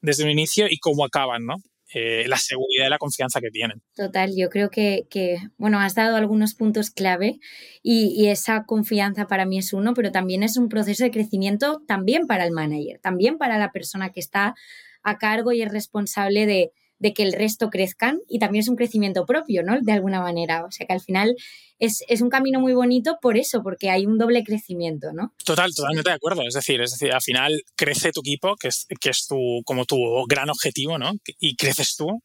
desde 0.00 0.24
un 0.24 0.30
inicio 0.30 0.66
y 0.68 0.78
cómo 0.78 1.04
acaban, 1.04 1.44
¿no? 1.44 1.56
Eh, 1.94 2.26
la 2.28 2.36
seguridad 2.36 2.86
y 2.86 2.90
la 2.90 2.98
confianza 2.98 3.40
que 3.40 3.50
tienen. 3.50 3.80
Total, 3.94 4.34
yo 4.36 4.50
creo 4.50 4.68
que, 4.68 5.06
que 5.08 5.38
bueno, 5.56 5.80
has 5.80 5.94
dado 5.94 6.16
algunos 6.16 6.54
puntos 6.54 6.90
clave 6.90 7.40
y, 7.82 8.14
y, 8.14 8.28
esa 8.28 8.64
confianza 8.64 9.26
para 9.26 9.46
mí 9.46 9.58
es 9.58 9.72
uno, 9.72 9.94
pero 9.94 10.12
también 10.12 10.42
es 10.42 10.58
un 10.58 10.68
proceso 10.68 11.04
de 11.04 11.10
crecimiento 11.10 11.80
también 11.86 12.26
para 12.26 12.44
el 12.44 12.52
manager, 12.52 13.00
también 13.00 13.38
para 13.38 13.56
la 13.56 13.72
persona 13.72 14.12
que 14.12 14.20
está 14.20 14.54
a 15.02 15.16
cargo 15.16 15.52
y 15.52 15.62
es 15.62 15.72
responsable 15.72 16.44
de, 16.44 16.72
de 16.98 17.12
que 17.12 17.22
el 17.22 17.32
resto 17.32 17.70
crezcan 17.70 18.20
y 18.28 18.38
también 18.38 18.62
es 18.62 18.68
un 18.68 18.76
crecimiento 18.76 19.24
propio, 19.26 19.62
¿no? 19.62 19.80
De 19.80 19.92
alguna 19.92 20.20
manera. 20.20 20.64
O 20.64 20.70
sea 20.70 20.86
que 20.86 20.92
al 20.92 21.00
final 21.00 21.36
es, 21.78 22.02
un 22.20 22.28
camino 22.28 22.60
muy 22.60 22.72
bonito 22.72 23.18
por 23.22 23.36
eso, 23.36 23.62
porque 23.62 23.90
hay 23.90 24.06
un 24.06 24.18
doble 24.18 24.42
crecimiento, 24.44 25.12
¿no? 25.12 25.32
Total, 25.44 25.72
totalmente 25.74 26.10
de 26.10 26.16
acuerdo. 26.16 26.42
Es 26.46 26.54
decir, 26.54 26.80
es 26.80 26.92
decir, 26.92 27.12
al 27.12 27.22
final 27.22 27.62
crece 27.76 28.12
tu 28.12 28.20
equipo, 28.20 28.56
que 28.56 28.68
es, 28.68 28.86
que 29.00 29.10
es 29.10 29.26
tu, 29.26 29.62
como 29.64 29.84
tu 29.84 29.96
gran 30.28 30.50
objetivo, 30.50 30.98
¿no? 30.98 31.12
Y 31.38 31.56
creces 31.56 31.96
tú 31.96 32.22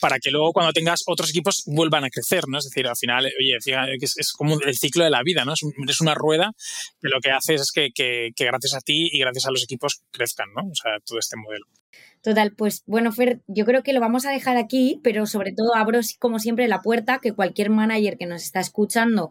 para 0.00 0.18
que 0.18 0.30
luego 0.30 0.52
cuando 0.52 0.72
tengas 0.72 1.02
otros 1.06 1.30
equipos 1.30 1.62
vuelvan 1.66 2.04
a 2.04 2.10
crecer, 2.10 2.44
¿no? 2.48 2.58
Es 2.58 2.64
decir, 2.64 2.86
al 2.86 2.96
final, 2.96 3.26
oye, 3.26 3.56
es, 4.00 4.32
como 4.32 4.58
el 4.60 4.76
ciclo 4.76 5.04
de 5.04 5.10
la 5.10 5.22
vida, 5.22 5.44
¿no? 5.44 5.52
Es, 5.52 6.00
una 6.00 6.14
rueda 6.14 6.52
que 7.00 7.08
lo 7.08 7.20
que 7.20 7.30
hace 7.30 7.54
es 7.54 7.70
que, 7.72 7.90
que, 7.94 8.30
que, 8.34 8.44
gracias 8.44 8.74
a 8.74 8.80
ti 8.80 9.08
y 9.12 9.18
gracias 9.18 9.46
a 9.46 9.50
los 9.50 9.62
equipos 9.62 10.00
crezcan, 10.10 10.48
¿no? 10.54 10.62
O 10.68 10.74
sea, 10.74 10.92
todo 11.04 11.18
este 11.18 11.36
modelo. 11.36 11.66
Total, 12.24 12.54
pues 12.54 12.84
bueno, 12.86 13.12
Fer, 13.12 13.42
yo 13.48 13.66
creo 13.66 13.82
que 13.82 13.92
lo 13.92 14.00
vamos 14.00 14.24
a 14.24 14.30
dejar 14.30 14.56
aquí, 14.56 14.98
pero 15.04 15.26
sobre 15.26 15.52
todo 15.52 15.76
abro 15.76 16.00
como 16.18 16.38
siempre 16.38 16.66
la 16.68 16.80
puerta 16.80 17.18
que 17.18 17.34
cualquier 17.34 17.68
manager 17.68 18.16
que 18.16 18.24
nos 18.24 18.42
está 18.42 18.60
escuchando 18.60 19.28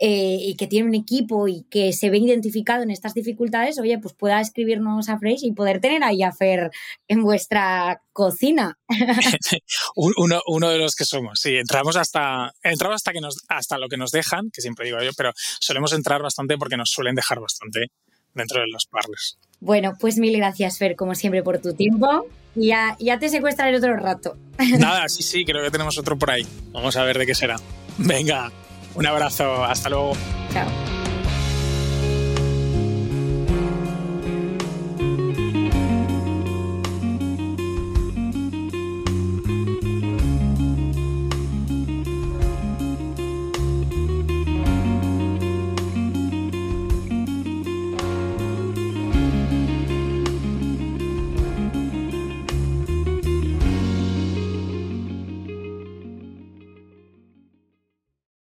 eh, 0.00 0.38
y 0.40 0.56
que 0.56 0.66
tiene 0.66 0.88
un 0.88 0.96
equipo 0.96 1.46
y 1.46 1.62
que 1.70 1.92
se 1.92 2.10
ve 2.10 2.18
identificado 2.18 2.82
en 2.82 2.90
estas 2.90 3.14
dificultades, 3.14 3.78
oye, 3.78 4.00
pues 4.00 4.14
pueda 4.14 4.40
escribirnos 4.40 5.08
a 5.08 5.16
Fresh 5.20 5.44
y 5.44 5.52
poder 5.52 5.80
tener 5.80 6.02
ahí 6.02 6.24
a 6.24 6.32
Fer 6.32 6.72
en 7.06 7.22
vuestra 7.22 8.02
cocina. 8.12 8.80
uno, 9.94 10.42
uno, 10.48 10.70
de 10.70 10.78
los 10.78 10.96
que 10.96 11.04
somos, 11.04 11.38
sí, 11.38 11.54
entramos 11.54 11.94
hasta, 11.96 12.52
entramos 12.64 12.96
hasta, 12.96 13.12
que 13.12 13.20
nos, 13.20 13.44
hasta 13.46 13.78
lo 13.78 13.88
que 13.88 13.96
nos 13.96 14.10
dejan, 14.10 14.50
que 14.52 14.60
siempre 14.60 14.86
digo 14.86 15.00
yo, 15.00 15.12
pero 15.16 15.30
solemos 15.36 15.92
entrar 15.92 16.20
bastante 16.20 16.58
porque 16.58 16.76
nos 16.76 16.90
suelen 16.90 17.14
dejar 17.14 17.38
bastante 17.38 17.92
dentro 18.34 18.60
de 18.60 18.66
los 18.68 18.86
partners. 18.86 19.38
Bueno, 19.60 19.94
pues 19.98 20.18
mil 20.18 20.36
gracias, 20.36 20.78
Fer, 20.78 20.96
como 20.96 21.14
siempre, 21.14 21.42
por 21.42 21.58
tu 21.58 21.74
tiempo. 21.74 22.26
Y 22.54 22.68
ya, 22.68 22.96
ya 23.00 23.18
te 23.18 23.28
secuestraré 23.28 23.76
otro 23.76 23.96
rato. 23.96 24.36
Nada, 24.78 25.08
sí, 25.08 25.22
sí, 25.22 25.44
creo 25.44 25.62
que 25.62 25.70
tenemos 25.70 25.98
otro 25.98 26.18
por 26.18 26.30
ahí. 26.30 26.46
Vamos 26.72 26.96
a 26.96 27.04
ver 27.04 27.18
de 27.18 27.26
qué 27.26 27.34
será. 27.34 27.56
Venga, 27.98 28.52
un 28.94 29.06
abrazo, 29.06 29.64
hasta 29.64 29.88
luego. 29.88 30.12
Chao. 30.52 30.93